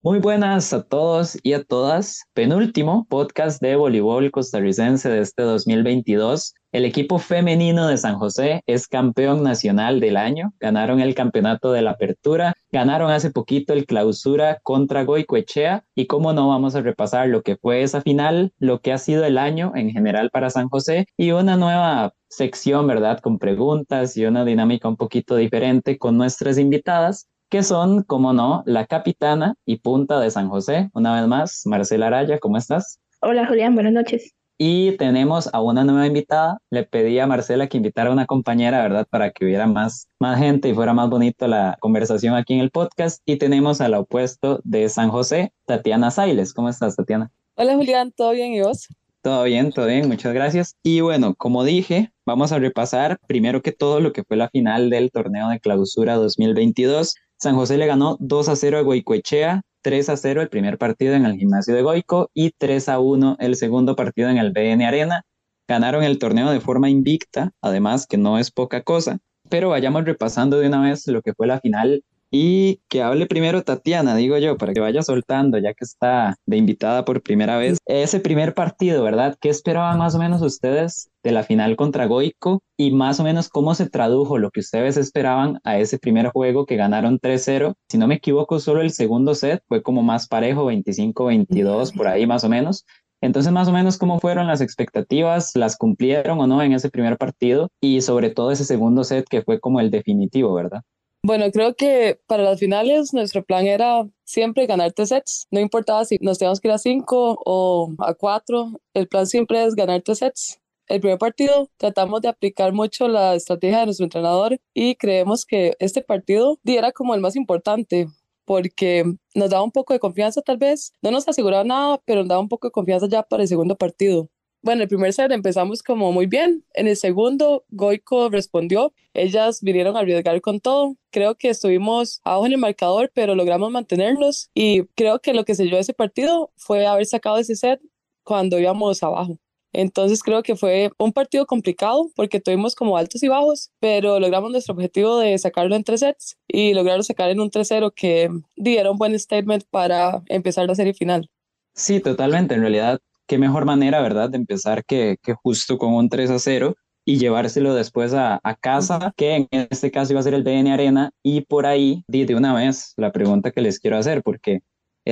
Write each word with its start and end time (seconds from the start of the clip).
Muy 0.00 0.20
buenas 0.20 0.72
a 0.72 0.84
todos 0.84 1.36
y 1.42 1.54
a 1.54 1.64
todas. 1.64 2.22
Penúltimo 2.32 3.04
podcast 3.10 3.60
de 3.60 3.74
voleibol 3.74 4.30
costarricense 4.30 5.08
de 5.08 5.18
este 5.18 5.42
2022. 5.42 6.54
El 6.70 6.84
equipo 6.84 7.18
femenino 7.18 7.88
de 7.88 7.96
San 7.96 8.16
José 8.16 8.62
es 8.66 8.86
campeón 8.86 9.42
nacional 9.42 9.98
del 9.98 10.16
año. 10.16 10.52
Ganaron 10.60 11.00
el 11.00 11.16
campeonato 11.16 11.72
de 11.72 11.82
la 11.82 11.90
apertura, 11.90 12.54
ganaron 12.70 13.10
hace 13.10 13.32
poquito 13.32 13.72
el 13.72 13.86
clausura 13.86 14.60
contra 14.62 15.02
Goicoechea 15.02 15.82
y 15.96 16.06
cómo 16.06 16.32
no 16.32 16.46
vamos 16.46 16.76
a 16.76 16.80
repasar 16.80 17.26
lo 17.26 17.42
que 17.42 17.56
fue 17.56 17.82
esa 17.82 18.00
final, 18.00 18.52
lo 18.60 18.80
que 18.80 18.92
ha 18.92 18.98
sido 18.98 19.24
el 19.24 19.36
año 19.36 19.72
en 19.74 19.90
general 19.90 20.30
para 20.30 20.50
San 20.50 20.68
José 20.68 21.06
y 21.16 21.32
una 21.32 21.56
nueva 21.56 22.14
sección, 22.28 22.86
¿verdad? 22.86 23.18
Con 23.18 23.40
preguntas 23.40 24.16
y 24.16 24.26
una 24.26 24.44
dinámica 24.44 24.86
un 24.86 24.96
poquito 24.96 25.34
diferente 25.34 25.98
con 25.98 26.16
nuestras 26.16 26.56
invitadas 26.56 27.26
que 27.48 27.62
son, 27.62 28.02
como 28.02 28.32
no, 28.32 28.62
la 28.66 28.86
capitana 28.86 29.54
y 29.64 29.78
punta 29.78 30.20
de 30.20 30.30
San 30.30 30.48
José. 30.48 30.90
Una 30.92 31.18
vez 31.18 31.26
más, 31.26 31.62
Marcela 31.64 32.08
Araya, 32.08 32.38
¿cómo 32.38 32.58
estás? 32.58 33.00
Hola 33.20 33.46
Julián, 33.46 33.74
buenas 33.74 33.92
noches. 33.92 34.34
Y 34.58 34.96
tenemos 34.96 35.48
a 35.52 35.62
una 35.62 35.84
nueva 35.84 36.06
invitada. 36.06 36.58
Le 36.70 36.82
pedí 36.82 37.18
a 37.20 37.26
Marcela 37.26 37.68
que 37.68 37.76
invitara 37.76 38.10
a 38.10 38.12
una 38.12 38.26
compañera, 38.26 38.82
¿verdad? 38.82 39.06
Para 39.08 39.30
que 39.30 39.44
hubiera 39.44 39.66
más, 39.66 40.08
más 40.18 40.38
gente 40.38 40.68
y 40.68 40.74
fuera 40.74 40.92
más 40.92 41.08
bonito 41.08 41.46
la 41.46 41.76
conversación 41.80 42.34
aquí 42.34 42.54
en 42.54 42.60
el 42.60 42.70
podcast. 42.70 43.22
Y 43.24 43.36
tenemos 43.36 43.80
al 43.80 43.94
opuesto 43.94 44.60
de 44.64 44.88
San 44.88 45.10
José, 45.10 45.52
Tatiana 45.64 46.10
Sailes. 46.10 46.52
¿Cómo 46.52 46.68
estás, 46.68 46.96
Tatiana? 46.96 47.30
Hola 47.54 47.76
Julián, 47.76 48.12
¿todo 48.12 48.32
bien 48.32 48.52
y 48.52 48.60
vos? 48.60 48.88
Todo 49.22 49.44
bien, 49.44 49.72
todo 49.72 49.86
bien, 49.86 50.08
muchas 50.08 50.32
gracias. 50.32 50.76
Y 50.82 51.00
bueno, 51.00 51.34
como 51.34 51.64
dije, 51.64 52.12
vamos 52.26 52.50
a 52.52 52.58
repasar 52.58 53.18
primero 53.26 53.62
que 53.62 53.72
todo 53.72 54.00
lo 54.00 54.12
que 54.12 54.24
fue 54.24 54.36
la 54.36 54.48
final 54.48 54.90
del 54.90 55.10
torneo 55.10 55.48
de 55.48 55.60
clausura 55.60 56.14
2022. 56.16 57.14
San 57.40 57.54
José 57.54 57.78
le 57.78 57.86
ganó 57.86 58.16
2 58.18 58.48
a 58.48 58.56
0 58.56 58.78
a 58.78 58.80
Goicoechea, 58.82 59.62
3 59.82 60.08
a 60.08 60.16
0 60.16 60.42
el 60.42 60.48
primer 60.48 60.76
partido 60.76 61.14
en 61.14 61.24
el 61.24 61.36
gimnasio 61.36 61.72
de 61.72 61.82
Goico 61.82 62.30
y 62.34 62.50
3 62.50 62.88
a 62.88 62.98
1 62.98 63.36
el 63.38 63.54
segundo 63.54 63.94
partido 63.94 64.28
en 64.28 64.38
el 64.38 64.50
BN 64.50 64.84
Arena. 64.84 65.22
Ganaron 65.68 66.02
el 66.02 66.18
torneo 66.18 66.50
de 66.50 66.60
forma 66.60 66.90
invicta, 66.90 67.52
además 67.62 68.06
que 68.08 68.16
no 68.16 68.38
es 68.38 68.50
poca 68.50 68.82
cosa. 68.82 69.18
Pero 69.48 69.68
vayamos 69.68 70.04
repasando 70.04 70.58
de 70.58 70.66
una 70.66 70.82
vez 70.82 71.06
lo 71.06 71.22
que 71.22 71.32
fue 71.32 71.46
la 71.46 71.60
final 71.60 72.02
y 72.30 72.80
que 72.88 73.02
hable 73.02 73.26
primero 73.26 73.62
Tatiana, 73.62 74.16
digo 74.16 74.36
yo, 74.38 74.58
para 74.58 74.74
que 74.74 74.80
vaya 74.80 75.02
soltando, 75.02 75.58
ya 75.58 75.74
que 75.74 75.84
está 75.84 76.34
de 76.44 76.56
invitada 76.56 77.04
por 77.04 77.22
primera 77.22 77.56
vez. 77.56 77.78
Ese 77.86 78.18
primer 78.18 78.54
partido, 78.54 79.04
¿verdad? 79.04 79.36
¿Qué 79.40 79.48
esperaban 79.48 79.98
más 79.98 80.14
o 80.14 80.18
menos 80.18 80.42
ustedes 80.42 81.08
de 81.28 81.32
la 81.34 81.44
final 81.44 81.76
contra 81.76 82.06
Goico? 82.06 82.62
Y 82.76 82.90
más 82.90 83.20
o 83.20 83.24
menos 83.24 83.48
cómo 83.48 83.74
se 83.74 83.88
tradujo 83.88 84.38
lo 84.38 84.50
que 84.50 84.60
ustedes 84.60 84.96
esperaban 84.96 85.60
a 85.62 85.78
ese 85.78 85.98
primer 85.98 86.28
juego 86.28 86.64
que 86.64 86.76
ganaron 86.76 87.18
3-0. 87.18 87.74
Si 87.88 87.98
no 87.98 88.08
me 88.08 88.16
equivoco, 88.16 88.58
solo 88.60 88.80
el 88.80 88.90
segundo 88.90 89.34
set 89.34 89.62
fue 89.68 89.82
como 89.82 90.02
más 90.02 90.26
parejo, 90.26 90.70
25-22, 90.70 91.94
por 91.94 92.08
ahí 92.08 92.26
más 92.26 92.44
o 92.44 92.48
menos. 92.48 92.86
Entonces, 93.20 93.52
más 93.52 93.68
o 93.68 93.72
menos, 93.72 93.98
¿cómo 93.98 94.20
fueron 94.20 94.46
las 94.46 94.60
expectativas? 94.60 95.50
¿Las 95.54 95.76
cumplieron 95.76 96.40
o 96.40 96.46
no 96.46 96.62
en 96.62 96.72
ese 96.72 96.88
primer 96.88 97.18
partido? 97.18 97.68
Y 97.80 98.00
sobre 98.00 98.30
todo 98.30 98.52
ese 98.52 98.64
segundo 98.64 99.04
set 99.04 99.26
que 99.28 99.42
fue 99.42 99.60
como 99.60 99.80
el 99.80 99.90
definitivo, 99.90 100.54
¿verdad? 100.54 100.82
Bueno, 101.24 101.50
creo 101.50 101.74
que 101.74 102.20
para 102.26 102.44
las 102.44 102.60
finales 102.60 103.12
nuestro 103.12 103.44
plan 103.44 103.66
era 103.66 104.08
siempre 104.24 104.66
ganar 104.66 104.92
tres 104.92 105.08
sets. 105.08 105.46
No 105.50 105.58
importaba 105.58 106.04
si 106.04 106.16
nos 106.20 106.38
teníamos 106.38 106.60
que 106.60 106.68
ir 106.68 106.74
a 106.74 106.78
cinco 106.78 107.38
o 107.44 107.92
a 107.98 108.14
cuatro, 108.14 108.80
el 108.94 109.08
plan 109.08 109.26
siempre 109.26 109.64
es 109.64 109.74
ganar 109.74 110.00
tres 110.02 110.18
sets. 110.18 110.60
El 110.88 111.00
primer 111.00 111.18
partido 111.18 111.70
tratamos 111.76 112.22
de 112.22 112.28
aplicar 112.28 112.72
mucho 112.72 113.08
la 113.08 113.34
estrategia 113.34 113.80
de 113.80 113.86
nuestro 113.86 114.04
entrenador 114.04 114.58
y 114.72 114.94
creemos 114.96 115.44
que 115.44 115.76
este 115.80 116.02
partido 116.02 116.58
era 116.64 116.92
como 116.92 117.14
el 117.14 117.20
más 117.20 117.36
importante 117.36 118.08
porque 118.46 119.04
nos 119.34 119.50
daba 119.50 119.62
un 119.62 119.70
poco 119.70 119.92
de 119.92 120.00
confianza 120.00 120.40
tal 120.40 120.56
vez. 120.56 120.94
No 121.02 121.10
nos 121.10 121.28
aseguraba 121.28 121.62
nada, 121.64 122.00
pero 122.06 122.20
nos 122.20 122.28
daba 122.28 122.40
un 122.40 122.48
poco 122.48 122.68
de 122.68 122.72
confianza 122.72 123.06
ya 123.06 123.22
para 123.22 123.42
el 123.42 123.48
segundo 123.48 123.76
partido. 123.76 124.30
Bueno, 124.62 124.82
el 124.82 124.88
primer 124.88 125.12
set 125.12 125.30
empezamos 125.30 125.82
como 125.82 126.10
muy 126.10 126.26
bien. 126.26 126.64
En 126.72 126.88
el 126.88 126.96
segundo, 126.96 127.64
Goico 127.68 128.30
respondió. 128.30 128.94
Ellas 129.12 129.60
vinieron 129.60 129.96
a 129.96 130.00
arriesgar 130.00 130.40
con 130.40 130.60
todo. 130.60 130.96
Creo 131.10 131.36
que 131.36 131.50
estuvimos 131.50 132.20
abajo 132.24 132.46
en 132.46 132.52
el 132.52 132.58
marcador, 132.58 133.12
pero 133.14 133.34
logramos 133.34 133.70
mantenernos. 133.70 134.50
Y 134.54 134.84
creo 134.96 135.20
que 135.20 135.34
lo 135.34 135.44
que 135.44 135.54
selló 135.54 135.78
ese 135.78 135.92
partido 135.92 136.50
fue 136.56 136.86
haber 136.86 137.06
sacado 137.06 137.36
ese 137.36 137.54
set 137.54 137.80
cuando 138.24 138.58
íbamos 138.58 139.02
abajo. 139.02 139.38
Entonces 139.78 140.24
creo 140.24 140.42
que 140.42 140.56
fue 140.56 140.90
un 140.98 141.12
partido 141.12 141.46
complicado 141.46 142.10
porque 142.16 142.40
tuvimos 142.40 142.74
como 142.74 142.96
altos 142.96 143.22
y 143.22 143.28
bajos, 143.28 143.70
pero 143.78 144.18
logramos 144.18 144.50
nuestro 144.50 144.74
objetivo 144.74 145.18
de 145.18 145.38
sacarlo 145.38 145.76
en 145.76 145.84
tres 145.84 146.00
sets 146.00 146.36
y 146.48 146.74
lograrlo 146.74 147.04
sacar 147.04 147.30
en 147.30 147.38
un 147.38 147.48
3-0 147.48 147.92
que 147.94 148.28
diera 148.56 148.90
un 148.90 148.98
buen 148.98 149.16
statement 149.16 149.62
para 149.70 150.20
empezar 150.26 150.66
la 150.66 150.74
serie 150.74 150.94
final. 150.94 151.30
Sí, 151.76 152.00
totalmente. 152.00 152.56
En 152.56 152.62
realidad 152.62 152.98
qué 153.28 153.38
mejor 153.38 153.66
manera, 153.66 154.02
¿verdad?, 154.02 154.30
de 154.30 154.38
empezar 154.38 154.84
que, 154.84 155.16
que 155.22 155.34
justo 155.34 155.78
con 155.78 155.94
un 155.94 156.08
3 156.08 156.30
a 156.30 156.40
0 156.40 156.74
y 157.04 157.18
llevárselo 157.18 157.72
después 157.72 158.14
a, 158.14 158.40
a, 158.42 158.56
casa, 158.56 159.12
que 159.16 159.36
en 159.36 159.68
este 159.70 159.92
caso 159.92 160.12
iba 160.12 160.18
a 160.18 160.24
ser 160.24 160.34
el 160.34 160.42
BN 160.42 160.72
Arena. 160.72 161.12
Y 161.22 161.42
por 161.42 161.66
ahí, 161.66 162.02
de 162.08 162.34
una 162.34 162.52
vez, 162.52 162.94
la 162.96 163.12
pregunta 163.12 163.52
que 163.52 163.60
les 163.60 163.78
quiero 163.78 163.96
hacer, 163.96 164.24
porque 164.24 164.62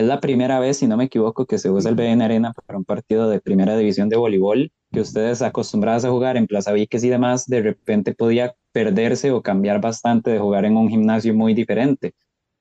es 0.00 0.04
la 0.04 0.20
primera 0.20 0.60
vez, 0.60 0.76
si 0.76 0.86
no 0.86 0.98
me 0.98 1.04
equivoco, 1.04 1.46
que 1.46 1.56
se 1.56 1.70
usa 1.70 1.90
el 1.90 1.96
BN 1.96 2.22
Arena 2.22 2.52
para 2.52 2.76
un 2.76 2.84
partido 2.84 3.30
de 3.30 3.40
primera 3.40 3.78
división 3.78 4.10
de 4.10 4.16
voleibol, 4.16 4.70
que 4.92 5.00
ustedes 5.00 5.40
acostumbrados 5.40 6.04
a 6.04 6.10
jugar 6.10 6.36
en 6.36 6.46
Plaza 6.46 6.72
Viques 6.72 7.02
y 7.02 7.08
demás, 7.08 7.46
de 7.46 7.62
repente 7.62 8.14
podía 8.14 8.54
perderse 8.72 9.30
o 9.30 9.40
cambiar 9.40 9.80
bastante 9.80 10.30
de 10.30 10.38
jugar 10.38 10.66
en 10.66 10.76
un 10.76 10.90
gimnasio 10.90 11.32
muy 11.32 11.54
diferente. 11.54 12.12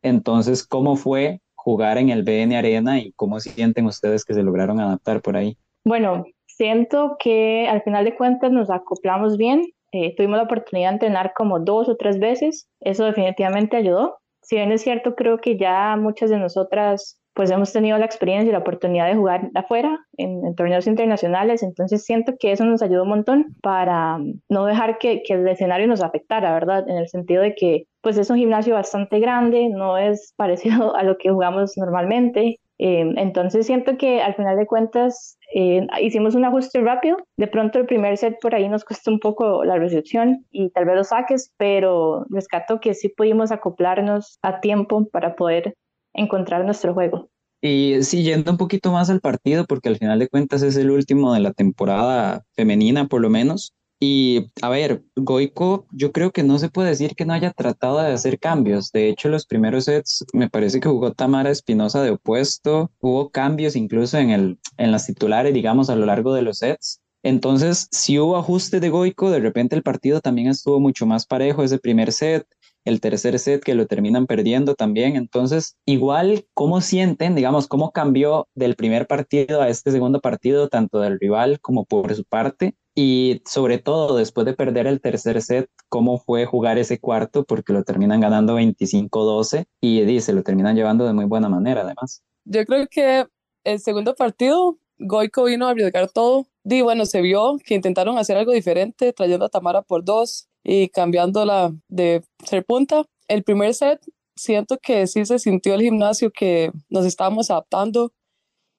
Entonces, 0.01 0.66
¿cómo 0.66 0.96
fue 0.96 1.41
jugar 1.56 1.97
en 1.97 2.09
el 2.09 2.23
BN 2.23 2.56
Arena 2.56 3.00
y 3.00 3.12
cómo 3.18 3.41
sienten 3.41 3.85
ustedes 3.85 4.23
que 4.23 4.34
se 4.34 4.41
lograron 4.41 4.79
adaptar 4.79 5.22
por 5.22 5.35
ahí? 5.35 5.57
Bueno, 5.84 6.23
siento 6.47 7.17
que 7.19 7.67
al 7.67 7.81
final 7.81 8.06
de 8.06 8.16
cuentas 8.16 8.53
nos 8.53 8.69
acoplamos 8.69 9.35
bien. 9.35 9.62
Eh, 9.91 10.16
tuvimos 10.16 10.38
la 10.38 10.44
oportunidad 10.44 10.91
de 10.91 10.94
entrenar 10.94 11.34
como 11.35 11.59
dos 11.59 11.90
o 11.90 11.97
tres 11.97 12.17
veces. 12.17 12.69
Eso 12.79 13.03
definitivamente 13.03 13.75
ayudó. 13.75 14.19
Si 14.41 14.56
bien 14.56 14.72
es 14.72 14.84
cierto, 14.84 15.16
creo 15.16 15.40
que 15.40 15.57
ya 15.57 15.97
muchas 15.97 16.29
de 16.29 16.38
nosotras 16.38 17.19
pues 17.35 17.51
hemos 17.51 17.73
tenido 17.73 17.97
la 17.97 18.06
experiencia 18.06 18.50
y 18.50 18.53
la 18.53 18.59
oportunidad 18.59 19.07
de 19.07 19.16
jugar 19.16 19.51
afuera 19.56 20.00
en, 20.18 20.56
torneos 20.56 20.88
internacionales, 20.88 21.63
entonces 21.63 22.03
siento 22.06 22.35
que 22.40 22.53
eso 22.53 22.63
nos 22.63 22.81
ayudó 22.81 23.03
un 23.03 23.09
montón 23.09 23.56
para 23.62 24.19
no 24.47 24.66
dejar 24.66 24.97
que, 24.97 25.22
el 25.28 25.47
escenario 25.47 25.85
nos 25.85 26.01
afectara, 26.01 26.53
¿verdad? 26.53 26.90
En 26.90 26.96
el 26.96 27.09
sentido 27.09 27.44
de 27.44 27.53
que 27.53 27.88
pues 28.01 28.18
es 28.18 28.29
un 28.29 28.38
gimnasio 28.38 28.75
bastante 28.75 29.19
grande, 29.19 29.68
no 29.68 29.97
es 29.97 30.34
parecido 30.38 30.96
a 30.96 31.03
lo 31.03 31.18
que 31.18 31.29
jugamos 31.29 31.73
normalmente, 31.75 32.59
eh, 32.78 33.13
entonces 33.18 33.66
siento 33.66 33.97
que 33.97 34.22
al 34.22 34.35
final 34.35 34.57
de 34.57 34.66
cuentas 34.66 35.38
eh, 35.53 35.88
hicimos 36.02 36.35
un 36.35 36.46
ajuste 36.46 36.81
rápido. 36.81 37.17
De 37.38 37.47
pronto 37.47 37.79
el 37.79 37.85
primer 37.85 38.17
set 38.17 38.38
por 38.41 38.53
ahí 38.53 38.67
nos 38.67 38.84
costó 38.84 39.12
un 39.12 39.19
poco 39.19 39.63
la 39.63 39.78
recepción 39.78 40.46
y 40.52 40.69
tal 40.72 40.85
vez 40.85 40.96
los 40.96 41.07
saques, 41.09 41.53
pero 41.57 42.25
rescato 42.29 42.79
que 42.79 42.94
sí 42.94 43.09
pudimos 43.09 43.52
acoplarnos 43.52 44.40
a 44.41 44.59
tiempo 44.59 45.07
para 45.09 45.35
poder 45.35 45.75
encontrar 46.15 46.65
nuestro 46.65 46.93
juego. 46.93 47.29
Y 47.61 48.03
siguiendo 48.03 48.51
un 48.51 48.57
poquito 48.57 48.91
más 48.91 49.09
al 49.09 49.21
partido, 49.21 49.65
porque 49.65 49.89
al 49.89 49.97
final 49.97 50.19
de 50.19 50.27
cuentas 50.27 50.61
es 50.61 50.75
el 50.75 50.91
último 50.91 51.33
de 51.33 51.39
la 51.39 51.53
temporada 51.53 52.43
femenina, 52.55 53.07
por 53.07 53.21
lo 53.21 53.29
menos. 53.29 53.73
Y 53.99 54.51
a 54.61 54.69
ver, 54.69 55.03
Goico, 55.15 55.87
yo 55.91 56.11
creo 56.11 56.31
que 56.31 56.43
no 56.43 56.59
se 56.59 56.69
puede 56.69 56.89
decir 56.89 57.15
que 57.15 57.25
no 57.25 57.33
haya 57.33 57.51
tratado 57.51 57.99
de 57.99 58.11
hacer 58.11 58.39
cambios. 58.39 58.91
De 58.91 59.09
hecho, 59.09 59.29
los 59.29 59.45
primeros 59.45 59.85
sets 59.85 60.25
me 60.33 60.49
parece 60.49 60.79
que 60.79 60.89
jugó 60.89 61.13
Tamara 61.13 61.49
Espinosa 61.49 62.03
de 62.03 62.11
opuesto. 62.11 62.91
Hubo 62.99 63.29
cambios 63.29 63.75
incluso 63.75 64.17
en, 64.17 64.31
el, 64.31 64.59
en 64.77 64.91
las 64.91 65.07
titulares, 65.07 65.53
digamos, 65.53 65.89
a 65.89 65.95
lo 65.95 66.05
largo 66.05 66.33
de 66.33 66.41
los 66.41 66.59
sets. 66.59 67.01
Entonces, 67.23 67.87
si 67.89 68.19
hubo 68.19 68.37
ajuste 68.37 68.79
de 68.79 68.90
Goico, 68.90 69.31
de 69.31 69.40
repente 69.40 69.75
el 69.75 69.81
partido 69.81 70.22
también 70.22 70.49
estuvo 70.49 70.79
mucho 70.79 71.07
más 71.07 71.25
parejo 71.25 71.63
ese 71.63 71.79
primer 71.79 72.11
set 72.11 72.45
el 72.85 73.02
tercer 73.02 73.37
set 73.40 73.64
que 73.64 73.76
lo 73.76 73.87
terminan 73.87 74.28
perdiendo 74.28 74.76
también. 74.76 75.16
Entonces, 75.16 75.76
igual, 75.85 76.46
¿cómo 76.53 76.82
sienten, 76.82 77.35
digamos, 77.35 77.67
cómo 77.67 77.91
cambió 77.91 78.47
del 78.53 78.76
primer 78.76 79.08
partido 79.08 79.61
a 79.61 79.70
este 79.70 79.91
segundo 79.91 80.22
partido, 80.22 80.70
tanto 80.70 80.99
del 80.99 81.20
rival 81.20 81.59
como 81.59 81.85
por 81.85 82.14
su 82.16 82.23
parte? 82.23 82.76
Y 82.97 83.41
sobre 83.46 83.78
todo, 83.78 84.16
después 84.16 84.46
de 84.46 84.53
perder 84.53 84.87
el 84.87 85.02
tercer 85.02 85.41
set, 85.41 85.70
¿cómo 85.90 86.20
fue 86.20 86.46
jugar 86.46 86.78
ese 86.78 86.99
cuarto? 86.99 87.43
Porque 87.43 87.73
lo 87.73 87.84
terminan 87.84 88.22
ganando 88.22 88.58
25-12 88.58 89.66
y 89.81 90.02
dice, 90.05 90.31
lo 90.31 90.43
terminan 90.43 90.78
llevando 90.78 91.05
de 91.05 91.11
muy 91.11 91.26
buena 91.26 91.49
manera, 91.49 91.81
además. 91.81 92.23
Yo 92.46 92.64
creo 92.66 92.88
que 92.88 93.26
el 93.66 93.79
segundo 93.79 94.16
partido, 94.16 94.78
Goico 94.97 95.43
vino 95.43 95.67
a 95.67 95.72
arriesgar 95.72 96.09
todo. 96.09 96.47
Y 96.64 96.81
bueno, 96.81 97.05
se 97.05 97.22
vio 97.22 97.58
que 97.66 97.76
intentaron 97.76 98.17
hacer 98.17 98.38
algo 98.38 98.53
diferente, 98.53 99.11
trayendo 99.11 99.46
a 99.46 99.49
Tamara 99.49 99.81
por 99.81 100.05
dos 100.05 100.47
y 100.66 100.90
cambiándola 100.90 101.73
de 101.88 102.23
ser 102.44 102.66
punta. 102.66 103.06
El 103.29 103.44
primer 103.44 103.73
set 103.73 104.02
siento 104.35 104.78
que 104.79 105.08
sí 105.08 105.26
se 105.26 105.40
sintió 105.40 105.76
el 105.76 105.82
gimnasio 105.82 106.32
que 106.32 106.72
nos 106.90 107.06
estábamos 107.06 107.50
adaptando. 107.52 108.12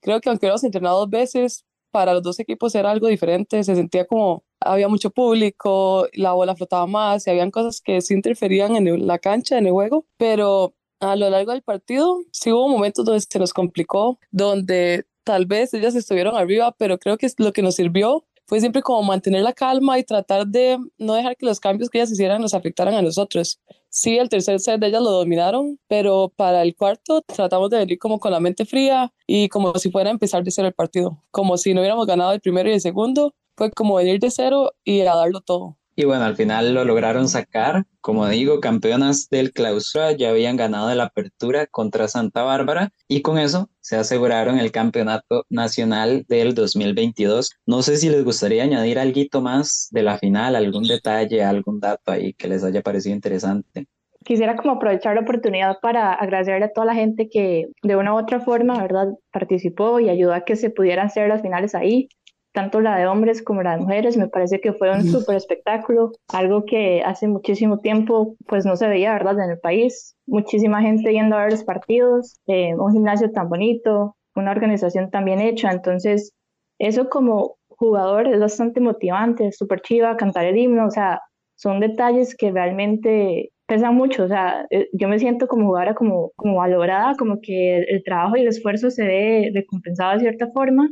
Creo 0.03 0.21
que 0.21 0.29
aunque 0.29 0.49
hemos 0.49 0.65
entrenado 0.65 1.01
dos 1.01 1.11
veces, 1.11 1.65
para 1.93 2.13
los 2.13 2.23
dos 2.23 2.39
equipos 2.41 2.75
era 2.75 2.91
algo 2.91 3.07
diferente. 3.07 3.63
Se 3.65 3.75
sentía 3.75 4.05
como 4.07 4.45
había 4.61 4.89
mucho 4.89 5.11
público, 5.11 6.09
la 6.13 6.33
bola 6.33 6.57
flotaba 6.57 6.87
más 6.87 7.27
y 7.27 7.31
habían 7.31 7.51
cosas 7.51 7.81
que 7.81 8.01
sí 8.01 8.15
interferían 8.15 8.77
en 8.77 9.07
la 9.07 9.19
cancha, 9.19 9.57
en 9.57 9.67
el 9.67 9.73
juego. 9.73 10.07
Pero 10.19 10.75
A 11.01 11.15
lo 11.15 11.29
largo 11.29 11.53
del 11.53 11.63
partido 11.63 12.21
sí 12.33 12.51
hubo 12.53 12.69
momentos 12.69 13.05
donde 13.05 13.21
se 13.21 13.39
nos 13.39 13.53
complicó, 13.53 14.19
donde 14.31 15.05
tal 15.25 15.45
vez 15.47 15.75
ellas 15.75 15.95
estuvieron 15.95 16.37
arriba, 16.37 16.75
pero 16.79 16.99
creo 16.99 17.19
que 17.19 17.29
lo 17.39 17.53
que 17.53 17.63
nos 17.63 17.75
sirvió 17.75 18.25
fue 18.47 18.61
siempre 18.61 18.83
como 18.83 19.03
mantener 19.03 19.43
la 19.43 19.53
calma 19.53 19.99
y 19.99 20.05
tratar 20.05 20.47
de 20.47 20.79
no 20.99 21.15
dejar 21.15 21.37
que 21.37 21.47
los 21.47 21.61
cambios 21.61 21.91
que 21.91 21.99
ellas 21.99 22.11
hicieran 22.11 22.41
nos 22.41 22.55
afectaran 22.55 22.95
a 22.95 23.03
nosotros. 23.03 23.61
Sí, 23.89 24.19
el 24.19 24.29
tercer 24.29 24.61
set 24.61 24.81
de 24.81 24.89
ellas 24.89 25.03
lo 25.03 25.11
dominaron, 25.11 25.79
pero 25.89 26.33
para 26.37 26.63
el 26.63 26.77
cuarto 26.77 27.23
tratamos 27.23 27.71
de 27.71 27.79
venir 27.79 27.99
como 27.99 28.21
con 28.21 28.31
la 28.33 28.41
mente 28.41 28.65
fría 28.65 29.13
y 29.27 29.49
como 29.49 29.75
si 29.79 29.91
fuera 29.91 30.11
empezar 30.11 30.45
de 30.45 30.51
cero 30.51 30.69
el 30.69 30.75
partido, 30.75 31.23
como 31.31 31.57
si 31.57 31.75
no 31.75 31.81
hubiéramos 31.81 32.07
ganado 32.07 32.33
el 32.33 32.41
primero 32.41 32.69
y 32.69 32.75
el 32.75 32.81
segundo, 32.81 33.35
fue 33.57 33.71
como 33.73 33.95
venir 33.97 34.21
de 34.21 34.31
cero 34.31 34.73
y 34.85 35.01
a 35.01 35.15
darlo 35.15 35.41
todo. 35.41 35.79
Y 35.99 36.05
bueno, 36.05 36.25
al 36.25 36.37
final 36.37 36.75
lo 36.75 36.85
lograron 36.85 37.27
sacar. 37.27 37.87
Como 38.03 38.29
digo, 38.29 38.61
campeonas 38.61 39.29
del 39.31 39.53
clausura 39.53 40.13
ya 40.13 40.29
habían 40.29 40.57
ganado 40.57 40.95
la 40.95 41.05
apertura 41.05 41.67
contra 41.67 42.07
Santa 42.07 42.43
Bárbara 42.43 42.93
y 43.09 43.23
con 43.23 43.39
eso 43.39 43.71
se 43.81 43.97
aseguraron 43.97 44.59
el 44.59 44.73
campeonato 44.73 45.47
nacional 45.49 46.27
del 46.29 46.55
2022. 46.55 47.53
No 47.65 47.83
sé 47.83 47.97
si 47.97 48.11
les 48.11 48.25
gustaría 48.25 48.65
añadir 48.65 48.99
algo 48.99 49.41
más 49.41 49.89
de 49.91 50.03
la 50.03 50.19
final, 50.19 50.55
algún 50.55 50.85
detalle, 50.85 51.43
algún 51.43 51.81
dato 51.81 52.13
ahí 52.13 52.35
que 52.35 52.49
les 52.49 52.63
haya 52.63 52.83
parecido 52.83 53.15
interesante 53.15 53.87
quisiera 54.27 54.57
como 54.57 54.73
aprovechar 54.73 55.15
la 55.15 55.21
oportunidad 55.21 55.79
para 55.81 56.13
agradecerle 56.13 56.67
a 56.67 56.73
toda 56.73 56.87
la 56.87 56.95
gente 56.95 57.29
que 57.31 57.67
de 57.83 57.97
una 57.97 58.13
u 58.13 58.19
otra 58.19 58.41
forma, 58.41 58.83
¿verdad?, 58.83 59.07
participó 59.31 60.01
y 60.01 60.11
ayudó 60.11 60.35
a 60.35 60.45
que 60.45 60.57
se 60.57 60.69
pudieran 60.69 61.07
hacer 61.07 61.29
las 61.29 61.43
finales 61.43 61.77
ahí 61.77 62.09
tanto 62.57 62.81
la 62.81 62.97
de 62.97 63.07
hombres 63.07 63.43
como 63.43 63.63
la 63.63 63.73
de 63.73 63.83
mujeres, 63.83 64.17
me 64.17 64.29
parece 64.29 64.61
que 64.63 64.73
fue 64.73 64.91
un 64.91 65.05
súper 65.05 65.37
espectáculo, 65.37 66.13
algo 66.33 66.65
que 66.65 67.03
hace 67.05 67.29
muchísimo 67.29 67.81
tiempo 67.81 68.35
pues 68.47 68.65
no 68.65 68.77
se 68.77 68.89
veía, 68.89 69.13
¿verdad?, 69.13 69.39
en 69.45 69.51
el 69.51 69.59
país. 69.59 70.17
Muchísima 70.27 70.81
gente 70.81 71.13
yendo 71.13 71.37
a 71.37 71.43
ver 71.43 71.53
los 71.53 71.65
partidos, 71.65 72.41
eh, 72.47 72.75
un 72.75 72.95
gimnasio 72.95 73.31
tan 73.31 73.51
bonito, 73.51 74.17
una 74.35 74.53
organización 74.53 75.11
tan 75.11 75.27
bien 75.27 75.41
hecha, 75.41 75.71
entonces 75.71 76.33
eso 76.79 77.11
como 77.11 77.59
jugador 77.69 78.27
es 78.27 78.41
bastante 78.41 78.81
motivante, 78.81 79.53
súper 79.53 79.83
chiva, 79.83 80.17
cantar 80.17 80.47
el 80.47 80.57
himno, 80.57 80.87
o 80.87 80.91
sea, 80.91 81.21
son 81.57 81.79
detalles 81.79 82.35
que 82.35 82.53
realmente 82.53 83.51
pesan 83.67 83.95
mucho, 83.95 84.25
o 84.25 84.29
sea, 84.29 84.65
eh, 84.71 84.89
yo 84.95 85.09
me 85.09 85.19
siento 85.19 85.47
como 85.47 85.67
jugadora 85.67 85.95
como, 85.95 86.31
como 86.37 86.57
valorada, 86.57 87.17
como 87.19 87.39
que 87.43 87.77
el, 87.77 87.87
el 87.97 88.03
trabajo 88.03 88.39
y 88.39 88.41
el 88.41 88.49
esfuerzo 88.49 88.91
se 88.91 89.05
ve 89.05 89.51
recompensado 89.53 90.15
de 90.15 90.21
cierta 90.21 90.51
forma 90.53 90.89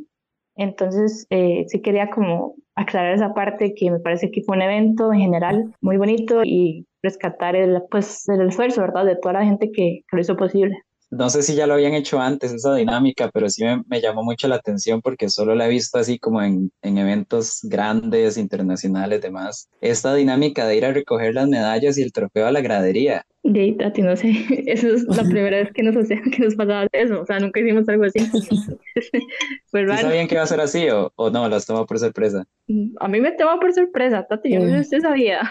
entonces, 0.57 1.27
eh, 1.31 1.65
sí 1.69 1.81
quería 1.81 2.11
como 2.11 2.55
aclarar 2.75 3.15
esa 3.15 3.35
parte 3.35 3.75
que 3.75 3.91
me 3.91 4.01
parece 4.01 4.31
que 4.31 4.43
fue 4.43 4.57
un 4.57 4.63
evento 4.63 5.13
en 5.13 5.21
general 5.21 5.75
muy 5.81 5.97
bonito 5.97 6.43
y 6.45 6.87
rescatar 7.03 7.57
el, 7.57 7.83
pues, 7.91 8.29
el 8.29 8.49
esfuerzo, 8.49 8.81
¿verdad?, 8.81 9.05
de 9.05 9.17
toda 9.17 9.35
la 9.35 9.45
gente 9.45 9.71
que, 9.71 10.01
que 10.09 10.17
lo 10.17 10.21
hizo 10.21 10.37
posible. 10.37 10.79
No 11.11 11.31
sé 11.31 11.43
si 11.43 11.55
ya 11.55 11.67
lo 11.67 11.75
habían 11.75 11.95
hecho 11.95 12.19
antes 12.19 12.53
esa 12.53 12.75
dinámica, 12.75 13.31
pero 13.33 13.49
sí 13.49 13.63
me, 13.87 14.01
llamó 14.01 14.25
mucho 14.25 14.49
la 14.49 14.57
atención 14.57 15.01
porque 15.01 15.29
solo 15.29 15.55
la 15.55 15.67
he 15.67 15.71
visto 15.71 15.99
así 15.99 16.19
como 16.19 16.43
en, 16.43 16.73
en 16.83 16.99
eventos 16.99 17.61
grandes, 17.63 18.37
internacionales, 18.37 19.21
demás. 19.21 19.69
Esta 19.81 20.15
dinámica 20.15 20.67
de 20.67 20.77
ir 20.77 20.85
a 20.85 20.93
recoger 20.93 21.35
las 21.35 21.49
medallas 21.49 21.99
y 21.99 22.03
el 22.03 22.13
trofeo 22.13 22.47
a 22.47 22.53
la 22.53 22.63
gradería. 22.63 23.25
De 23.45 23.73
Tati, 23.79 24.01
no 24.01 24.17
sé, 24.17 24.33
eso 24.67 24.89
es 24.89 25.05
la 25.05 25.23
primera 25.23 25.59
vez 25.59 25.71
que 25.73 25.83
nos, 25.83 26.09
que 26.09 26.39
nos 26.43 26.55
pasaba 26.55 26.87
eso, 26.93 27.21
o 27.21 27.27
sea, 27.27 27.39
nunca 27.41 27.61
hicimos 27.61 27.87
algo 27.91 28.05
así. 28.05 28.19
Fue 29.67 29.85
raro. 29.85 30.01
¿Sabían 30.01 30.27
que 30.27 30.35
iba 30.35 30.43
a 30.43 30.47
ser 30.47 30.61
así 30.61 30.89
o, 30.89 31.13
o 31.15 31.29
no? 31.29 31.47
¿Las 31.49 31.67
tomó 31.67 31.85
por 31.85 31.99
sorpresa? 31.99 32.47
A 33.01 33.09
mí 33.09 33.21
me 33.21 33.33
tomó 33.33 33.61
por 33.61 33.75
sorpresa, 33.75 34.27
Tati, 34.27 34.51
yo 34.51 34.61
no 34.61 34.67
sé 34.67 34.73
si 34.73 34.81
usted 34.81 35.01
sabía. 35.01 35.43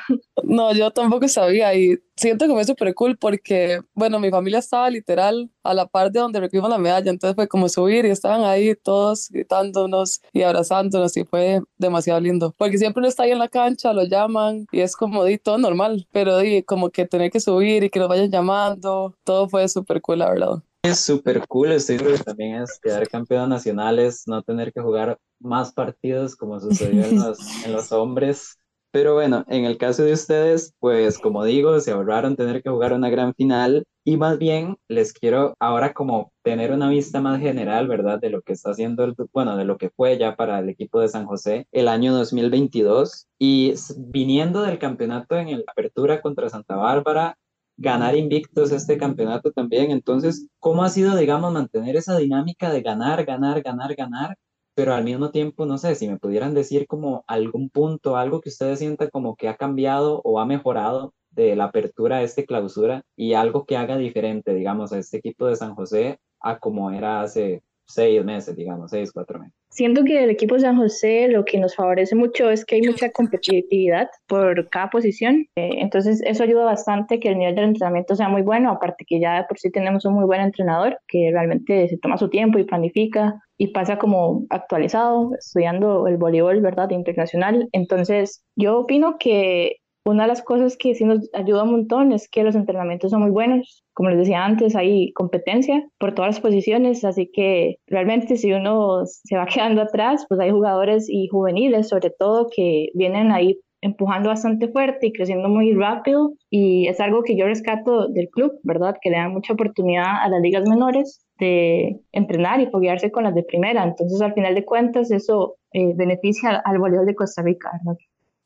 No, 0.44 0.74
yo 0.74 0.90
tampoco 0.90 1.28
sabía 1.28 1.76
y 1.76 2.00
siento 2.16 2.48
que 2.48 2.54
fue 2.54 2.66
súper 2.66 2.96
cool 2.96 3.18
porque, 3.18 3.82
bueno, 3.94 4.20
mi 4.20 4.32
familia 4.32 4.60
estaba 4.60 4.90
literal 4.90 5.52
a 5.64 5.74
la 5.74 5.88
par 5.88 6.12
de 6.12 6.20
donde 6.20 6.40
recibimos 6.40 6.70
la 6.70 6.78
medalla, 6.78 7.10
entonces 7.10 7.36
fue 7.36 7.48
como 7.48 7.70
subir 7.70 8.06
y 8.06 8.10
estaban 8.10 8.44
ahí 8.44 8.76
todos 8.76 9.30
gritándonos 9.30 10.22
y 10.32 10.44
abrazándonos 10.44 11.16
y 11.18 11.24
fue 11.24 11.62
demasiado 11.78 12.20
lindo, 12.20 12.54
porque 12.58 12.78
siempre 12.78 13.00
uno 13.02 13.08
está 13.08 13.24
ahí 13.24 13.32
en 13.32 13.40
la 13.40 13.48
cancha, 13.48 13.94
lo 13.94 14.04
llaman 14.04 14.66
y 14.72 14.82
es 14.82 14.96
como 14.96 15.24
di 15.24 15.38
todo 15.38 15.58
normal, 15.58 16.08
pero 16.12 16.38
di 16.38 16.64
como 16.64 16.90
que 16.90 17.06
tener 17.06 17.32
que 17.32 17.40
subir 17.40 17.84
y 17.84 17.90
que 17.90 18.00
nos 18.00 18.10
vayan 18.10 18.32
llamando, 18.32 19.16
todo 19.24 19.50
fue 19.50 19.68
súper 19.68 20.02
cool, 20.02 20.20
la 20.20 20.30
verdad. 20.30 20.64
Es 20.84 21.00
súper 21.00 21.48
cool, 21.48 21.72
estoy 21.72 21.98
seguro 21.98 22.18
que 22.18 22.24
también 22.24 22.62
es 22.62 22.78
quedar 22.82 23.08
campeón 23.08 23.50
nacionales, 23.50 24.24
no 24.28 24.42
tener 24.44 24.74
que 24.74 24.82
jugar 24.82 25.18
más 25.40 25.72
partidos 25.72 26.36
como 26.36 26.60
sucedió 26.60 27.06
en 27.06 27.20
los, 27.24 27.40
en 27.66 27.72
los 27.72 27.92
hombres 27.94 28.58
pero 28.94 29.16
bueno, 29.16 29.44
en 29.48 29.66
el 29.66 29.80
caso 29.80 30.04
de 30.04 30.14
ustedes, 30.14 30.76
pues 30.78 31.18
como 31.18 31.44
digo, 31.44 31.80
se 31.80 31.90
ahorraron 31.90 32.36
tener 32.36 32.62
que 32.62 32.70
jugar 32.70 32.94
una 32.94 33.10
gran 33.10 33.34
final 33.34 33.86
y 34.04 34.18
más 34.18 34.38
bien 34.38 34.78
les 34.88 35.14
quiero 35.14 35.56
ahora 35.60 35.94
como 35.94 36.32
tener 36.44 36.72
una 36.72 36.90
vista 36.90 37.20
más 37.20 37.42
general, 37.42 37.88
¿verdad? 37.88 38.20
De 38.20 38.30
lo 38.30 38.44
que 38.44 38.54
está 38.54 38.70
haciendo, 38.70 39.04
el, 39.04 39.16
bueno, 39.34 39.58
de 39.58 39.66
lo 39.66 39.80
que 39.80 39.90
fue 39.90 40.20
ya 40.20 40.36
para 40.36 40.60
el 40.60 40.70
equipo 40.70 41.00
de 41.00 41.08
San 41.08 41.26
José 41.26 41.66
el 41.72 41.88
año 41.88 42.14
2022 42.14 43.26
y 43.40 43.74
viniendo 43.98 44.62
del 44.62 44.78
campeonato 44.78 45.38
en 45.38 45.50
la 45.50 45.64
apertura 45.72 46.22
contra 46.22 46.52
Santa 46.52 46.76
Bárbara, 46.76 47.36
ganar 47.78 48.16
invictos 48.16 48.72
este 48.72 49.00
campeonato 49.00 49.52
también. 49.52 49.90
Entonces, 49.90 50.48
¿cómo 50.60 50.84
ha 50.84 50.90
sido, 50.90 51.16
digamos, 51.16 51.52
mantener 51.52 51.96
esa 51.96 52.16
dinámica 52.16 52.72
de 52.72 52.84
ganar, 52.84 53.26
ganar, 53.26 53.64
ganar, 53.64 53.96
ganar 53.96 54.38
pero 54.76 54.94
al 54.94 55.04
mismo 55.04 55.32
tiempo, 55.32 55.66
no 55.66 55.78
sé, 55.78 55.96
si 55.96 56.08
me 56.08 56.18
pudieran 56.18 56.54
decir 56.54 56.88
como 56.88 57.24
algún 57.28 57.70
punto, 57.70 58.18
algo 58.18 58.42
que 58.42 58.50
ustedes 58.50 58.80
sientan 58.80 59.10
como 59.12 59.36
que 59.36 59.48
ha 59.48 59.56
cambiado 59.56 60.22
o 60.24 60.40
ha 60.40 60.46
mejorado 60.46 61.14
de 61.32 61.56
la 61.56 61.66
apertura 61.66 62.18
a 62.18 62.24
este 62.24 62.46
clausura 62.46 63.04
y 63.16 63.34
algo 63.34 63.66
que 63.66 63.78
haga 63.78 63.98
diferente, 63.98 64.54
digamos, 64.54 64.94
a 64.94 65.00
este 65.00 65.18
equipo 65.18 65.48
de 65.48 65.56
San 65.56 65.76
José 65.76 66.20
a 66.40 66.60
como 66.60 66.92
era 66.92 67.22
hace 67.22 67.64
seis 67.86 68.24
meses, 68.24 68.56
digamos, 68.56 68.92
seis, 68.92 69.12
cuatro 69.12 69.40
meses. 69.40 69.54
Siento 69.70 70.04
que 70.04 70.24
el 70.24 70.30
equipo 70.30 70.60
San 70.60 70.78
José 70.78 71.28
lo 71.30 71.46
que 71.46 71.60
nos 71.60 71.76
favorece 71.76 72.16
mucho 72.16 72.50
es 72.52 72.64
que 72.64 72.76
hay 72.76 72.82
mucha 72.84 73.12
competitividad 73.12 74.08
por 74.28 74.70
cada 74.70 74.90
posición, 74.90 75.48
eh, 75.56 75.70
entonces 75.80 76.22
eso 76.26 76.44
ayuda 76.44 76.64
bastante 76.64 77.20
que 77.20 77.30
el 77.30 77.40
nivel 77.40 77.56
del 77.56 77.66
entrenamiento 77.66 78.16
sea 78.16 78.30
muy 78.30 78.44
bueno, 78.44 78.72
aparte 78.72 79.04
que 79.08 79.20
ya 79.20 79.46
por 79.48 79.58
sí 79.58 79.72
tenemos 79.72 80.06
un 80.06 80.14
muy 80.14 80.26
buen 80.26 80.42
entrenador 80.42 81.00
que 81.08 81.30
realmente 81.32 81.88
se 81.88 81.98
toma 81.98 82.18
su 82.18 82.30
tiempo 82.30 82.60
y 82.60 82.66
planifica 82.66 83.42
y 83.64 83.68
pasa 83.68 83.98
como 83.98 84.46
actualizado, 84.50 85.32
estudiando 85.40 86.06
el 86.08 86.18
voleibol, 86.18 86.60
¿verdad?, 86.60 86.90
internacional. 86.90 87.70
Entonces, 87.72 88.44
yo 88.58 88.80
opino 88.80 89.16
que 89.18 89.78
una 90.04 90.24
de 90.24 90.28
las 90.28 90.42
cosas 90.42 90.76
que 90.76 90.94
sí 90.96 91.06
nos 91.06 91.30
ayuda 91.34 91.64
un 91.64 91.72
montón 91.72 92.12
es 92.12 92.28
que 92.28 92.44
los 92.44 92.56
entrenamientos 92.56 93.12
son 93.12 93.22
muy 93.22 93.32
buenos. 93.32 93.86
Como 93.94 94.10
les 94.10 94.20
decía 94.20 94.44
antes, 94.44 94.76
hay 94.76 95.14
competencia 95.14 95.88
por 95.98 96.14
todas 96.14 96.36
las 96.36 96.42
posiciones, 96.42 97.06
así 97.06 97.32
que 97.34 97.78
realmente 97.88 98.36
si 98.36 98.52
uno 98.52 99.06
se 99.06 99.38
va 99.38 99.46
quedando 99.54 99.82
atrás, 99.82 100.26
pues 100.28 100.42
hay 100.42 100.52
jugadores 100.52 101.10
y 101.10 101.30
juveniles 101.30 101.88
sobre 101.88 102.10
todo 102.10 102.50
que 102.54 102.90
vienen 102.96 103.32
ahí 103.32 103.62
empujando 103.84 104.30
bastante 104.30 104.70
fuerte 104.70 105.08
y 105.08 105.14
creciendo 105.14 105.50
muy 105.50 105.74
rápido 105.74 106.34
y 106.50 106.88
es 106.88 107.00
algo 107.00 107.24
que 107.24 107.36
yo 107.36 107.46
rescato 107.46 108.08
del 108.08 108.30
club, 108.30 108.54
¿verdad? 108.64 108.96
Que 109.02 109.10
le 109.10 109.18
dan 109.18 109.34
mucha 109.34 109.54
oportunidad 109.54 110.22
a 110.22 110.30
las 110.30 110.42
ligas 110.42 110.68
menores 110.68 111.26
de 111.38 112.00
entrenar 112.12 112.62
y 112.62 112.68
foguearse 112.68 113.12
con 113.12 113.24
las 113.24 113.36
de 113.36 113.44
primera. 113.44 113.84
Entonces, 113.84 114.22
al 114.22 114.34
final 114.34 114.56
de 114.56 114.66
cuentas, 114.66 115.12
eso 115.12 115.58
eh, 115.74 115.94
beneficia 115.96 116.62
al 116.66 116.80
voleibol 116.80 117.06
de 117.06 117.16
Costa 117.16 117.42
Rica, 117.42 117.72
¿verdad? 117.84 117.98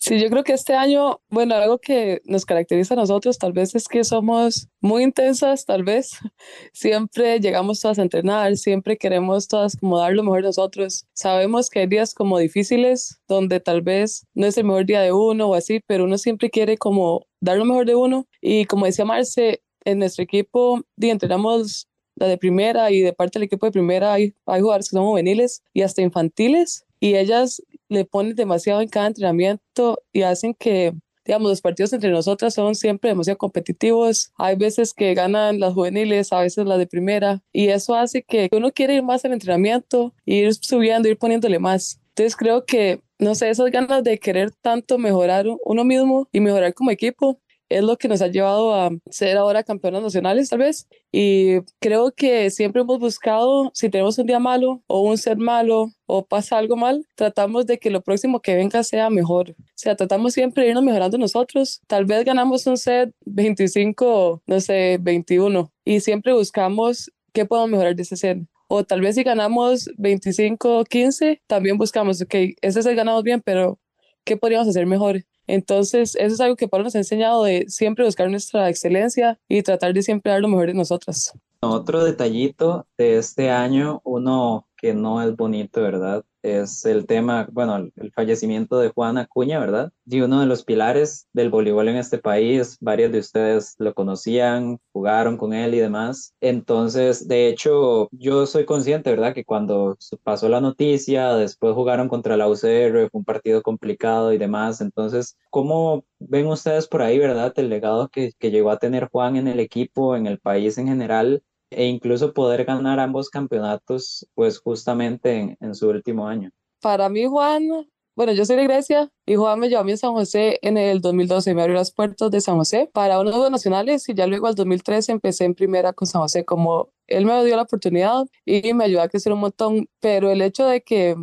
Sí, 0.07 0.21
yo 0.21 0.29
creo 0.29 0.45
que 0.45 0.53
este 0.53 0.73
año, 0.73 1.19
bueno, 1.29 1.53
algo 1.55 1.79
que 1.79 2.21
nos 2.23 2.45
caracteriza 2.45 2.93
a 2.93 2.97
nosotros 2.97 3.37
tal 3.37 3.51
vez 3.51 3.75
es 3.75 3.89
que 3.89 4.05
somos 4.05 4.69
muy 4.79 5.03
intensas, 5.03 5.65
tal 5.65 5.83
vez. 5.83 6.11
Siempre 6.71 7.41
llegamos 7.41 7.81
todas 7.81 7.99
a 7.99 8.03
entrenar, 8.03 8.55
siempre 8.55 8.95
queremos 8.97 9.49
todas 9.49 9.75
como 9.75 9.99
dar 9.99 10.13
lo 10.13 10.23
mejor 10.23 10.43
de 10.43 10.47
nosotros. 10.47 11.05
Sabemos 11.11 11.69
que 11.69 11.79
hay 11.79 11.87
días 11.87 12.13
como 12.13 12.39
difíciles, 12.39 13.19
donde 13.27 13.59
tal 13.59 13.81
vez 13.81 14.25
no 14.33 14.45
es 14.45 14.57
el 14.57 14.63
mejor 14.63 14.85
día 14.85 15.01
de 15.01 15.11
uno 15.11 15.47
o 15.47 15.55
así, 15.55 15.81
pero 15.85 16.05
uno 16.05 16.17
siempre 16.17 16.49
quiere 16.49 16.77
como 16.77 17.27
dar 17.41 17.57
lo 17.57 17.65
mejor 17.65 17.85
de 17.85 17.95
uno. 17.95 18.27
Y 18.39 18.63
como 18.63 18.85
decía 18.85 19.03
Marce, 19.03 19.61
en 19.83 19.99
nuestro 19.99 20.23
equipo 20.23 20.85
entrenamos 21.01 21.89
la 22.15 22.27
de 22.27 22.37
primera 22.37 22.91
y 22.91 23.01
de 23.01 23.11
parte 23.11 23.39
del 23.39 23.47
equipo 23.47 23.65
de 23.65 23.73
primera 23.73 24.13
hay, 24.13 24.33
hay 24.45 24.61
jugadores 24.61 24.87
que 24.87 24.95
son 24.95 25.05
juveniles 25.05 25.63
y 25.73 25.81
hasta 25.81 26.01
infantiles 26.01 26.85
y 27.01 27.15
ellas 27.15 27.61
le 27.89 28.05
ponen 28.05 28.35
demasiado 28.35 28.81
en 28.81 28.89
cada 28.89 29.07
entrenamiento 29.07 30.01
y 30.11 30.23
hacen 30.23 30.53
que, 30.53 30.93
digamos, 31.25 31.49
los 31.49 31.61
partidos 31.61 31.93
entre 31.93 32.09
nosotras 32.09 32.53
son 32.53 32.75
siempre 32.75 33.09
demasiado 33.09 33.37
competitivos. 33.37 34.31
Hay 34.37 34.55
veces 34.55 34.93
que 34.93 35.13
ganan 35.13 35.59
las 35.59 35.73
juveniles, 35.73 36.31
a 36.33 36.41
veces 36.41 36.65
las 36.65 36.77
de 36.77 36.87
primera, 36.87 37.41
y 37.51 37.69
eso 37.69 37.95
hace 37.95 38.23
que 38.23 38.49
uno 38.51 38.71
quiere 38.71 38.95
ir 38.95 39.03
más 39.03 39.25
al 39.25 39.33
entrenamiento, 39.33 40.13
ir 40.25 40.53
subiendo, 40.55 41.09
ir 41.09 41.17
poniéndole 41.17 41.59
más. 41.59 41.99
Entonces 42.09 42.35
creo 42.35 42.65
que, 42.65 43.01
no 43.19 43.35
sé, 43.35 43.49
esas 43.49 43.69
ganas 43.71 44.03
de 44.03 44.17
querer 44.17 44.51
tanto 44.51 44.97
mejorar 44.97 45.45
uno 45.63 45.83
mismo 45.83 46.27
y 46.31 46.39
mejorar 46.39 46.73
como 46.73 46.91
equipo 46.91 47.39
es 47.69 47.83
lo 47.83 47.97
que 47.97 48.07
nos 48.07 48.21
ha 48.21 48.27
llevado 48.27 48.73
a 48.73 48.89
ser 49.09 49.37
ahora 49.37 49.63
campeonas 49.63 50.01
nacionales, 50.01 50.49
tal 50.49 50.59
vez. 50.59 50.87
Y 51.11 51.59
creo 51.79 52.11
que 52.11 52.49
siempre 52.49 52.81
hemos 52.81 52.99
buscado, 52.99 53.71
si 53.73 53.89
tenemos 53.89 54.17
un 54.17 54.27
día 54.27 54.39
malo 54.39 54.81
o 54.87 55.01
un 55.01 55.17
ser 55.17 55.37
malo 55.37 55.91
o 56.05 56.25
pasa 56.25 56.57
algo 56.57 56.75
mal, 56.75 57.05
tratamos 57.15 57.65
de 57.65 57.77
que 57.77 57.89
lo 57.89 58.01
próximo 58.01 58.41
que 58.41 58.55
venga 58.55 58.83
sea 58.83 59.09
mejor. 59.09 59.51
O 59.51 59.55
sea, 59.75 59.95
tratamos 59.95 60.33
siempre 60.33 60.63
de 60.63 60.69
irnos 60.69 60.83
mejorando 60.83 61.17
nosotros. 61.17 61.81
Tal 61.87 62.05
vez 62.05 62.25
ganamos 62.25 62.65
un 62.67 62.77
set 62.77 63.11
25, 63.25 64.43
no 64.45 64.61
sé, 64.61 64.97
21. 65.01 65.71
y 65.85 65.99
siempre 66.01 66.33
buscamos 66.33 67.11
qué 67.33 67.45
podemos 67.45 67.69
mejorar 67.69 67.95
de 67.95 68.03
ese 68.03 68.17
set. 68.17 68.39
O 68.69 68.83
tal 68.83 69.01
vez 69.01 69.15
si 69.15 69.23
ganamos 69.23 69.89
25 69.97 70.83
15, 70.85 71.41
también 71.47 71.77
buscamos, 71.77 72.21
ok, 72.21 72.35
ese 72.61 72.83
set 72.83 72.95
ganamos 72.95 73.23
bien, 73.23 73.41
pero 73.41 73.79
¿qué 74.25 74.35
podríamos 74.37 74.67
hacer 74.67 74.85
mejor? 74.85 75.23
Entonces, 75.47 76.15
eso 76.15 76.33
es 76.35 76.41
algo 76.41 76.55
que 76.55 76.67
Pablo 76.67 76.85
nos 76.85 76.95
ha 76.95 76.99
enseñado 76.99 77.43
de 77.43 77.65
siempre 77.67 78.05
buscar 78.05 78.29
nuestra 78.29 78.69
excelencia 78.69 79.39
y 79.47 79.63
tratar 79.63 79.93
de 79.93 80.03
siempre 80.03 80.31
dar 80.31 80.41
lo 80.41 80.49
mejor 80.49 80.67
de 80.67 80.73
nosotras. 80.73 81.33
Otro 81.61 82.03
detallito 82.03 82.85
de 82.97 83.17
este 83.17 83.49
año, 83.49 84.01
uno 84.03 84.67
que 84.77 84.93
no 84.93 85.21
es 85.23 85.35
bonito, 85.35 85.81
¿verdad? 85.81 86.23
Es 86.47 86.85
el 86.85 87.05
tema, 87.05 87.47
bueno, 87.51 87.75
el 87.95 88.11
fallecimiento 88.13 88.79
de 88.79 88.89
Juan 88.89 89.17
Acuña, 89.17 89.59
¿verdad? 89.59 89.91
Y 90.05 90.21
uno 90.21 90.39
de 90.39 90.45
los 90.45 90.63
pilares 90.63 91.27
del 91.33 91.49
voleibol 91.49 91.89
en 91.89 91.97
este 91.97 92.17
país, 92.19 92.77
varios 92.79 93.11
de 93.11 93.19
ustedes 93.19 93.75
lo 93.77 93.93
conocían, 93.93 94.79
jugaron 94.93 95.35
con 95.37 95.53
él 95.53 95.73
y 95.73 95.79
demás. 95.79 96.33
Entonces, 96.39 97.27
de 97.27 97.49
hecho, 97.49 98.07
yo 98.11 98.45
soy 98.45 98.65
consciente, 98.65 99.09
¿verdad? 99.09 99.33
Que 99.33 99.43
cuando 99.43 99.97
pasó 100.23 100.47
la 100.47 100.61
noticia, 100.61 101.35
después 101.35 101.73
jugaron 101.73 102.07
contra 102.07 102.37
la 102.37 102.47
UCR, 102.47 103.09
fue 103.09 103.19
un 103.19 103.25
partido 103.25 103.61
complicado 103.61 104.31
y 104.31 104.37
demás. 104.37 104.79
Entonces, 104.79 105.37
¿cómo 105.49 106.05
ven 106.19 106.47
ustedes 106.47 106.87
por 106.87 107.01
ahí, 107.01 107.19
¿verdad? 107.19 107.53
El 107.57 107.69
legado 107.69 108.07
que, 108.09 108.31
que 108.39 108.51
llegó 108.51 108.71
a 108.71 108.79
tener 108.79 109.09
Juan 109.09 109.35
en 109.35 109.47
el 109.47 109.59
equipo, 109.59 110.15
en 110.15 110.27
el 110.27 110.39
país 110.39 110.77
en 110.77 110.87
general 110.87 111.43
e 111.69 111.85
incluso 111.85 112.33
poder 112.33 112.65
ganar 112.65 112.99
ambos 112.99 113.29
campeonatos, 113.29 114.27
pues 114.33 114.59
justamente 114.59 115.57
en, 115.59 115.75
su 115.75 115.89
último 115.89 116.27
año. 116.27 116.51
Para 116.81 117.09
mí, 117.09 117.25
Juan, 117.25 117.87
bueno, 118.15 118.31
yo 118.33 118.45
soy 118.45 118.55
de 118.55 118.63
Grecia 118.63 119.11
y 119.25 119.35
Juan 119.35 119.59
me 119.59 119.69
llevó 119.69 119.81
a 119.81 119.83
mí 119.83 119.91
a 119.91 119.97
San 119.97 120.13
José 120.13 120.59
en 120.61 120.77
el 120.77 121.01
2012, 121.01 121.53
me 121.53 121.61
abrió 121.61 121.75
las 121.75 121.91
puertas 121.91 122.31
de 122.31 122.41
San 122.41 122.57
José 122.57 122.89
para 122.91 123.19
unos 123.19 123.35
dos 123.35 123.51
nacionales 123.51 124.07
y 124.09 124.13
ya 124.13 124.27
luego 124.27 124.47
al 124.47 124.55
2013 124.55 125.11
empecé 125.11 125.45
en 125.45 125.53
primera 125.55 125.93
con 125.93 126.07
San 126.07 126.21
José 126.21 126.45
como 126.45 126.89
él 127.07 127.25
me 127.25 127.45
dio 127.45 127.55
la 127.55 127.63
oportunidad 127.63 128.25
y 128.45 128.73
me 128.73 128.85
ayudó 128.85 129.01
a 129.01 129.07
crecer 129.07 129.33
un 129.33 129.39
montón, 129.39 129.87
pero 129.99 130.31
el 130.31 130.41
hecho 130.41 130.65
de 130.65 130.81
que 130.81 131.15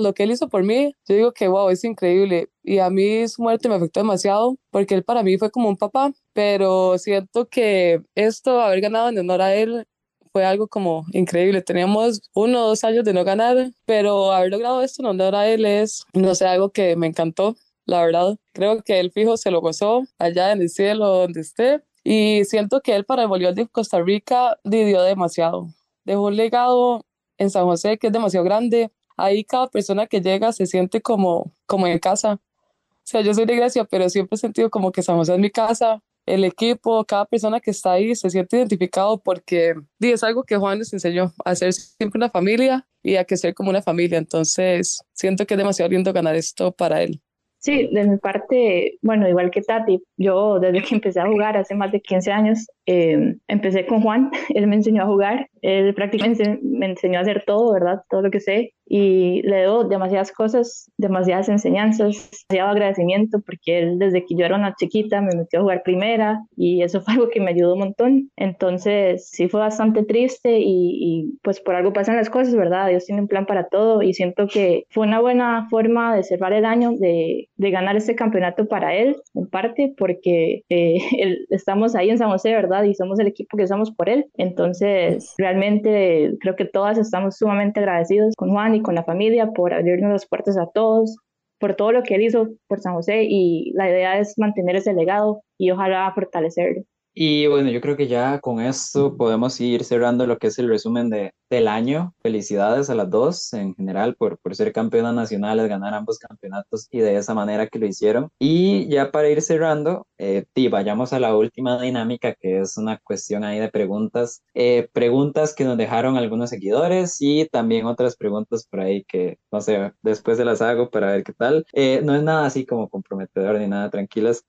lo 0.00 0.14
que 0.14 0.22
él 0.24 0.30
hizo 0.30 0.48
por 0.48 0.62
mí, 0.64 0.94
yo 1.06 1.14
digo 1.14 1.32
que 1.32 1.48
wow, 1.48 1.70
es 1.70 1.84
increíble. 1.84 2.48
Y 2.62 2.78
a 2.78 2.90
mí 2.90 3.26
su 3.28 3.42
muerte 3.42 3.68
me 3.68 3.74
afectó 3.76 4.00
demasiado 4.00 4.56
porque 4.70 4.94
él 4.94 5.04
para 5.04 5.22
mí 5.22 5.36
fue 5.38 5.50
como 5.50 5.68
un 5.68 5.76
papá, 5.76 6.12
pero 6.32 6.98
siento 6.98 7.48
que 7.48 8.02
esto, 8.14 8.60
haber 8.60 8.80
ganado 8.80 9.08
en 9.10 9.18
honor 9.18 9.42
a 9.42 9.54
él, 9.54 9.86
fue 10.32 10.44
algo 10.44 10.66
como 10.66 11.04
increíble. 11.12 11.62
Teníamos 11.62 12.22
uno 12.34 12.64
o 12.64 12.68
dos 12.68 12.82
años 12.84 13.04
de 13.04 13.12
no 13.12 13.24
ganar, 13.24 13.70
pero 13.86 14.32
haber 14.32 14.50
logrado 14.50 14.82
esto 14.82 15.02
en 15.02 15.06
honor 15.06 15.34
a 15.36 15.48
él 15.48 15.64
es, 15.64 16.04
no 16.12 16.34
sé, 16.34 16.46
algo 16.46 16.70
que 16.70 16.96
me 16.96 17.06
encantó, 17.06 17.56
la 17.86 18.04
verdad. 18.04 18.36
Creo 18.52 18.82
que 18.82 18.98
él 19.00 19.12
fijo 19.12 19.36
se 19.36 19.50
lo 19.52 19.60
gozó 19.60 20.02
allá 20.18 20.52
en 20.52 20.62
el 20.62 20.70
cielo 20.70 21.06
donde 21.06 21.40
esté. 21.40 21.82
Y 22.02 22.44
siento 22.46 22.80
que 22.80 22.96
él 22.96 23.04
para 23.04 23.22
el 23.22 23.28
voleibol 23.28 23.54
de 23.54 23.68
Costa 23.68 24.02
Rica 24.02 24.58
dio 24.64 25.02
demasiado. 25.02 25.68
Dejó 26.04 26.22
un 26.26 26.36
legado 26.36 27.06
en 27.38 27.50
San 27.50 27.64
José 27.64 27.98
que 27.98 28.08
es 28.08 28.12
demasiado 28.12 28.44
grande 28.44 28.90
ahí 29.16 29.44
cada 29.44 29.68
persona 29.68 30.06
que 30.06 30.20
llega 30.20 30.52
se 30.52 30.66
siente 30.66 31.00
como, 31.00 31.52
como 31.66 31.86
en 31.86 31.98
casa. 31.98 32.34
O 32.34 33.06
sea, 33.06 33.20
yo 33.20 33.34
soy 33.34 33.44
de 33.46 33.56
Grecia, 33.56 33.84
pero 33.84 34.08
siempre 34.08 34.36
he 34.36 34.38
sentido 34.38 34.70
como 34.70 34.90
que 34.92 35.02
San 35.02 35.16
José 35.16 35.34
es 35.34 35.38
mi 35.38 35.50
casa, 35.50 36.02
el 36.26 36.44
equipo, 36.44 37.04
cada 37.04 37.26
persona 37.26 37.60
que 37.60 37.70
está 37.70 37.92
ahí 37.92 38.14
se 38.14 38.30
siente 38.30 38.56
identificado 38.56 39.18
porque 39.18 39.74
es 40.00 40.22
algo 40.22 40.42
que 40.44 40.56
Juan 40.56 40.78
les 40.78 40.92
enseñó, 40.92 41.32
a 41.44 41.54
ser 41.54 41.72
siempre 41.72 42.18
una 42.18 42.30
familia 42.30 42.86
y 43.02 43.16
a 43.16 43.24
que 43.24 43.36
ser 43.36 43.54
como 43.54 43.70
una 43.70 43.82
familia. 43.82 44.18
Entonces, 44.18 45.02
siento 45.12 45.46
que 45.46 45.54
es 45.54 45.58
demasiado 45.58 45.90
lindo 45.90 46.12
ganar 46.12 46.34
esto 46.34 46.72
para 46.72 47.02
él. 47.02 47.20
Sí, 47.58 47.88
de 47.92 48.04
mi 48.04 48.18
parte, 48.18 48.98
bueno, 49.00 49.28
igual 49.28 49.50
que 49.50 49.62
Tati, 49.62 50.02
yo 50.18 50.58
desde 50.60 50.82
que 50.82 50.94
empecé 50.96 51.20
a 51.20 51.26
jugar 51.26 51.56
hace 51.56 51.74
más 51.74 51.92
de 51.92 52.00
15 52.00 52.30
años, 52.30 52.66
eh, 52.86 53.36
empecé 53.48 53.86
con 53.86 54.02
Juan, 54.02 54.30
él 54.50 54.66
me 54.66 54.76
enseñó 54.76 55.02
a 55.02 55.06
jugar, 55.06 55.48
él 55.62 55.94
prácticamente 55.94 56.58
me 56.62 56.86
enseñó 56.86 57.18
a 57.18 57.22
hacer 57.22 57.44
todo, 57.46 57.72
¿verdad? 57.72 58.02
Todo 58.08 58.22
lo 58.22 58.30
que 58.30 58.40
sé 58.40 58.74
y 58.86 59.42
le 59.42 59.62
doy 59.62 59.88
demasiadas 59.88 60.30
cosas, 60.30 60.90
demasiadas 60.98 61.48
enseñanzas, 61.48 62.30
demasiado 62.48 62.70
agradecimiento 62.70 63.40
porque 63.44 63.78
él 63.78 63.98
desde 63.98 64.24
que 64.26 64.34
yo 64.36 64.44
era 64.44 64.56
una 64.56 64.74
chiquita 64.74 65.20
me 65.20 65.34
metió 65.34 65.60
a 65.60 65.62
jugar 65.62 65.82
primera 65.82 66.44
y 66.56 66.82
eso 66.82 67.00
fue 67.00 67.14
algo 67.14 67.28
que 67.30 67.40
me 67.40 67.50
ayudó 67.50 67.74
un 67.74 67.80
montón. 67.80 68.30
Entonces 68.36 69.28
sí 69.30 69.48
fue 69.48 69.60
bastante 69.60 70.04
triste 70.04 70.58
y, 70.58 70.98
y 71.00 71.38
pues 71.42 71.60
por 71.60 71.74
algo 71.76 71.92
pasan 71.92 72.16
las 72.16 72.30
cosas, 72.30 72.54
¿verdad? 72.54 72.88
Dios 72.88 73.06
tiene 73.06 73.22
un 73.22 73.28
plan 73.28 73.46
para 73.46 73.68
todo 73.68 74.02
y 74.02 74.12
siento 74.12 74.46
que 74.46 74.84
fue 74.90 75.06
una 75.06 75.20
buena 75.20 75.66
forma 75.70 76.14
de 76.14 76.22
cerrar 76.22 76.52
el 76.52 76.64
año, 76.66 76.92
de, 76.92 77.48
de 77.56 77.70
ganar 77.70 77.96
este 77.96 78.14
campeonato 78.14 78.66
para 78.66 78.94
él, 78.94 79.16
en 79.34 79.46
parte 79.46 79.94
porque 79.96 80.62
eh, 80.68 80.98
estamos 81.50 81.94
ahí 81.94 82.10
en 82.10 82.18
San 82.18 82.30
José, 82.30 82.52
¿verdad? 82.52 82.73
Y 82.82 82.94
somos 82.94 83.18
el 83.20 83.26
equipo 83.26 83.56
que 83.56 83.66
somos 83.66 83.92
por 83.92 84.08
él. 84.08 84.26
Entonces 84.34 85.34
realmente 85.38 86.36
creo 86.40 86.56
que 86.56 86.64
todas 86.64 86.98
estamos 86.98 87.36
sumamente 87.36 87.80
agradecidos 87.80 88.34
con 88.36 88.50
Juan 88.50 88.74
y 88.74 88.82
con 88.82 88.94
la 88.94 89.04
familia 89.04 89.52
por 89.52 89.72
abrirnos 89.74 90.10
las 90.10 90.26
puertas 90.26 90.56
a 90.56 90.66
todos, 90.72 91.16
por 91.58 91.76
todo 91.76 91.92
lo 91.92 92.02
que 92.02 92.14
él 92.14 92.22
hizo 92.22 92.48
por 92.66 92.80
San 92.80 92.94
José 92.94 93.24
y 93.28 93.72
la 93.74 93.88
idea 93.88 94.18
es 94.18 94.38
mantener 94.38 94.76
ese 94.76 94.92
legado 94.92 95.42
y 95.58 95.70
ojalá 95.70 96.10
fortalecerlo. 96.14 96.82
Y 97.16 97.46
bueno, 97.46 97.70
yo 97.70 97.80
creo 97.80 97.96
que 97.96 98.08
ya 98.08 98.40
con 98.40 98.60
esto 98.60 99.16
podemos 99.16 99.60
ir 99.60 99.84
cerrando 99.84 100.26
lo 100.26 100.38
que 100.38 100.48
es 100.48 100.58
el 100.58 100.68
resumen 100.68 101.10
de, 101.10 101.32
del 101.48 101.68
año. 101.68 102.12
Felicidades 102.22 102.90
a 102.90 102.96
las 102.96 103.08
dos 103.08 103.52
en 103.52 103.74
general 103.74 104.16
por, 104.16 104.38
por 104.38 104.56
ser 104.56 104.72
campeonas 104.72 105.14
nacionales, 105.14 105.68
ganar 105.68 105.94
ambos 105.94 106.18
campeonatos 106.18 106.88
y 106.90 106.98
de 106.98 107.16
esa 107.16 107.32
manera 107.32 107.68
que 107.68 107.78
lo 107.78 107.86
hicieron. 107.86 108.30
Y 108.40 108.88
ya 108.88 109.12
para 109.12 109.28
ir 109.28 109.42
cerrando, 109.42 110.08
eh, 110.18 110.44
vayamos 110.70 111.12
a 111.12 111.20
la 111.20 111.36
última 111.36 111.80
dinámica 111.80 112.34
que 112.34 112.60
es 112.60 112.76
una 112.76 112.98
cuestión 112.98 113.44
ahí 113.44 113.60
de 113.60 113.70
preguntas. 113.70 114.42
Eh, 114.54 114.88
preguntas 114.92 115.54
que 115.54 115.64
nos 115.64 115.76
dejaron 115.76 116.16
algunos 116.16 116.50
seguidores 116.50 117.18
y 117.20 117.46
también 117.46 117.86
otras 117.86 118.16
preguntas 118.16 118.66
por 118.68 118.80
ahí 118.80 119.04
que, 119.04 119.38
no 119.52 119.60
sé, 119.60 119.92
después 120.02 120.36
se 120.36 120.44
las 120.44 120.60
hago 120.62 120.90
para 120.90 121.12
ver 121.12 121.22
qué 121.22 121.32
tal. 121.32 121.64
Eh, 121.74 122.00
no 122.02 122.14
es 122.16 122.22
nada 122.24 122.46
así 122.46 122.66
como 122.66 122.88
comprometedor 122.88 123.58
ni 123.60 123.68
nada, 123.68 123.90
tranquilas. 123.90 124.44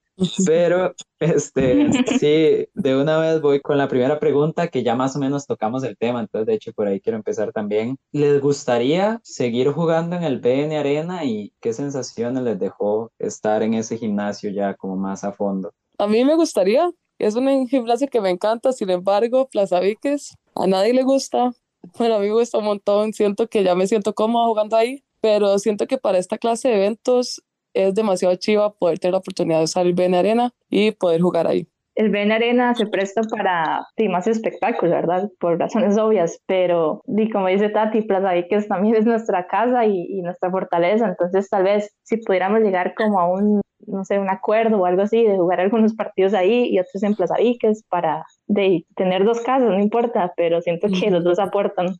Pero, 0.45 0.93
este, 1.19 1.89
sí, 2.19 2.67
de 2.74 2.95
una 2.95 3.19
vez 3.19 3.41
voy 3.41 3.60
con 3.62 3.77
la 3.77 3.88
primera 3.88 4.19
pregunta 4.19 4.67
que 4.67 4.84
ya 4.84 4.95
más 4.95 5.15
o 5.15 5.19
menos 5.19 5.45
tocamos 5.45 5.84
el 5.84 5.98
tema, 5.98 6.22
entonces 6.22 6.48
de 6.48 6.53
hecho 6.53 6.74
por 6.74 6.88
ahí 6.88 7.01
quiero 7.01 7.17
empezar 7.17 7.51
también. 7.51 7.98
¿Les 8.12 8.41
gustaría 8.41 9.19
seguir 9.24 9.72
jugando 9.72 10.15
en 10.15 10.24
el 10.24 10.39
BN 10.39 10.77
Arena 10.77 11.25
y 11.25 11.53
qué 11.60 11.74
sensaciones 11.74 12.43
les 12.43 12.60
dejó 12.60 13.12
estar 13.19 13.63
en 13.63 13.74
ese 13.74 13.98
gimnasio 13.98 14.50
ya 14.51 14.74
como 14.75 14.95
más 14.95 15.24
a 15.24 15.31
fondo? 15.31 15.72
A 15.98 16.07
mí 16.07 16.24
me 16.25 16.36
gustaría, 16.36 16.91
es 17.19 17.36
un 17.36 17.67
gimnasio 17.67 18.07
que 18.07 18.22
me 18.22 18.29
encanta, 18.29 18.74
sin 18.74 18.89
embargo, 18.89 19.48
Plaza 19.50 19.79
Viques, 19.79 20.36
a 20.55 20.67
nadie 20.67 20.93
le 20.93 21.03
gusta, 21.03 21.51
bueno, 21.98 22.15
a 22.15 22.19
mí 22.19 22.27
me 22.27 22.34
gusta 22.34 22.57
un 22.57 22.65
montón, 22.65 23.13
siento 23.13 23.48
que 23.48 23.63
ya 23.63 23.75
me 23.75 23.88
siento 23.88 24.13
cómoda 24.13 24.48
jugando 24.48 24.75
ahí, 24.75 25.03
pero 25.22 25.57
siento 25.60 25.88
que 25.88 25.98
para 25.98 26.17
esta 26.17 26.38
clase 26.38 26.69
de 26.69 26.75
eventos 26.75 27.41
es 27.75 27.94
demasiado 27.94 28.36
chiva 28.36 28.74
poder 28.74 28.98
tener 29.00 29.13
la 29.13 29.20
oportunidad 29.20 29.60
de 29.60 29.65
usar 29.65 29.86
el 29.86 29.94
BN 29.94 30.17
Arena 30.17 30.51
y 30.70 30.91
poder 30.91 31.22
jugar 31.22 31.46
ahí. 31.48 31.67
El 31.96 32.10
BN 32.10 32.34
Arena 32.34 32.75
se 32.75 32.88
presta 32.88 33.22
para 33.29 33.86
más 34.10 34.27
espectáculos, 34.27 34.94
¿verdad? 34.94 35.29
Por 35.39 35.58
razones 35.58 35.98
obvias, 35.98 36.41
pero 36.46 37.01
y 37.08 37.29
como 37.29 37.48
dice 37.48 37.70
Tati, 37.70 38.01
Plaza 38.01 38.34
Viques 38.34 38.67
también 38.67 38.96
es 38.98 39.05
nuestra 39.05 39.48
casa 39.48 39.86
y, 39.86 40.05
y, 40.10 40.22
nuestra 40.22 40.51
fortaleza, 40.51 41.08
entonces 41.08 41.50
tal 41.50 41.63
vez 41.63 41.96
si 42.03 42.17
pudiéramos 42.17 42.60
llegar 42.60 42.96
como 42.96 43.20
a 43.20 43.32
un, 43.32 43.62
no 43.88 44.03
sé, 44.03 44.20
un 44.20 44.29
acuerdo 44.29 44.79
o 44.79 44.86
algo 44.86 45.03
así, 45.03 45.24
de 45.24 45.38
jugar 45.38 45.62
algunos 45.62 45.96
partidos 45.96 46.34
ahí 46.34 46.67
y 46.70 46.79
otros 46.79 47.01
en 47.03 47.15
Plaza 47.15 47.36
Viques 47.38 47.84
para 47.89 48.25
de 48.48 48.86
tener 48.96 49.24
dos 49.24 49.39
casas, 49.41 49.70
no 49.70 49.79
importa, 49.79 50.34
pero 50.36 50.62
siento 50.62 50.88
que 50.88 51.10
los 51.10 51.24
dos 51.24 51.39
aportan 51.39 51.96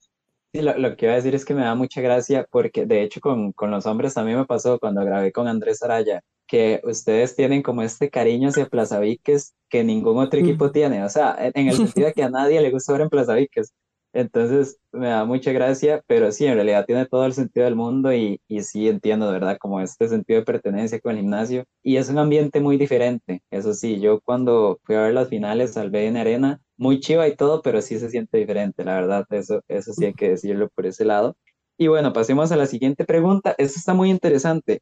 lo, 0.62 0.96
que 0.96 1.06
iba 1.06 1.14
a 1.14 1.18
decir 1.18 1.36
es 1.36 1.46
que 1.46 1.54
me 1.54 1.62
da 1.62 1.76
mucha 1.76 2.02
gracia 2.02 2.48
porque 2.50 2.86
de 2.86 3.04
hecho 3.04 3.20
con, 3.22 3.52
con 3.54 3.72
los 3.72 3.86
hombres 3.86 4.14
también 4.14 4.38
me 4.38 4.46
pasó 4.46 4.80
cuando 4.80 5.04
grabé 5.04 5.32
con 5.32 5.48
Andrés 5.48 5.82
Araya, 5.84 6.22
que 6.48 6.82
ustedes 6.84 7.36
tienen 7.36 7.62
como 7.62 7.82
este 7.82 8.10
cariño 8.10 8.50
hacia 8.50 8.68
Plaza 8.68 9.00
Viques 9.00 9.56
que 9.70 9.84
ningún 9.84 10.18
otro 10.18 10.40
equipo 10.40 10.72
tiene, 10.72 11.04
o 11.04 11.10
sea, 11.10 11.36
en, 11.40 11.68
el 11.68 11.76
sentido 11.76 12.08
de 12.08 12.14
que 12.14 12.24
a 12.24 12.30
nadie 12.30 12.62
le 12.62 12.72
gusta 12.72 12.94
ver 12.94 13.02
en 13.02 13.10
Plaza 13.10 13.34
Viques. 13.34 13.74
Entonces 14.16 14.80
me 14.94 15.08
da 15.10 15.26
mucha 15.26 15.52
gracia, 15.52 16.02
pero 16.08 16.32
sí, 16.32 16.46
en 16.46 16.56
realidad 16.56 16.86
tiene 16.86 17.06
todo 17.06 17.26
el 17.26 17.34
sentido 17.34 17.66
del 17.66 17.76
mundo 17.76 18.14
y, 18.14 18.40
y 18.48 18.62
sí 18.64 18.88
entiendo, 18.88 19.28
de 19.28 19.34
verdad, 19.34 19.58
como 19.60 19.82
este 19.82 20.08
sentido 20.08 20.40
de 20.40 20.46
pertenencia 20.46 21.02
con 21.02 21.12
el 21.12 21.22
gimnasio. 21.22 21.66
Y 21.84 21.98
es 21.98 22.10
un 22.10 22.18
ambiente 22.20 22.62
muy 22.62 22.78
diferente, 22.78 23.42
eso 23.52 23.74
sí, 23.74 24.00
yo 24.00 24.22
cuando 24.22 24.80
fui 24.84 24.96
a 24.96 25.02
ver 25.02 25.14
las 25.14 25.28
finales 25.28 25.76
al 25.76 25.90
BN 25.90 26.18
Arena, 26.18 26.62
muy 26.78 27.02
chiva 27.02 27.28
y 27.28 27.36
todo, 27.36 27.62
pero 27.62 27.82
sí 27.82 28.00
se 28.00 28.10
siente 28.10 28.38
diferente, 28.38 28.86
la 28.86 28.96
verdad, 28.96 29.26
eso, 29.32 29.62
eso 29.68 29.92
sí 29.94 30.06
hay 30.06 30.14
que 30.14 30.30
decirlo 30.30 30.70
por 30.70 30.86
ese 30.86 31.04
lado. 31.04 31.36
Y 31.78 31.88
bueno, 31.88 32.14
pasemos 32.14 32.52
a 32.54 32.56
la 32.56 32.68
siguiente 32.68 33.04
pregunta. 33.04 33.54
Esto 33.58 33.80
está 33.80 33.94
muy 33.94 34.10
interesante. 34.10 34.82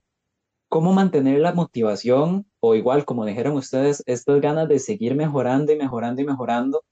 ¿Cómo 0.69 0.93
mantener 0.93 1.39
la 1.39 1.53
motivación 1.53 2.45
o 2.59 2.75
igual, 2.75 3.05
como 3.05 3.25
dijeron 3.25 3.55
ustedes, 3.55 4.03
estas 4.05 4.41
ganas 4.41 4.67
de 4.69 4.79
seguir 4.79 5.15
mejorando 5.15 5.71
y 5.71 5.77
mejorando 5.77 6.21
y 6.21 6.25
mejorando 6.25 6.83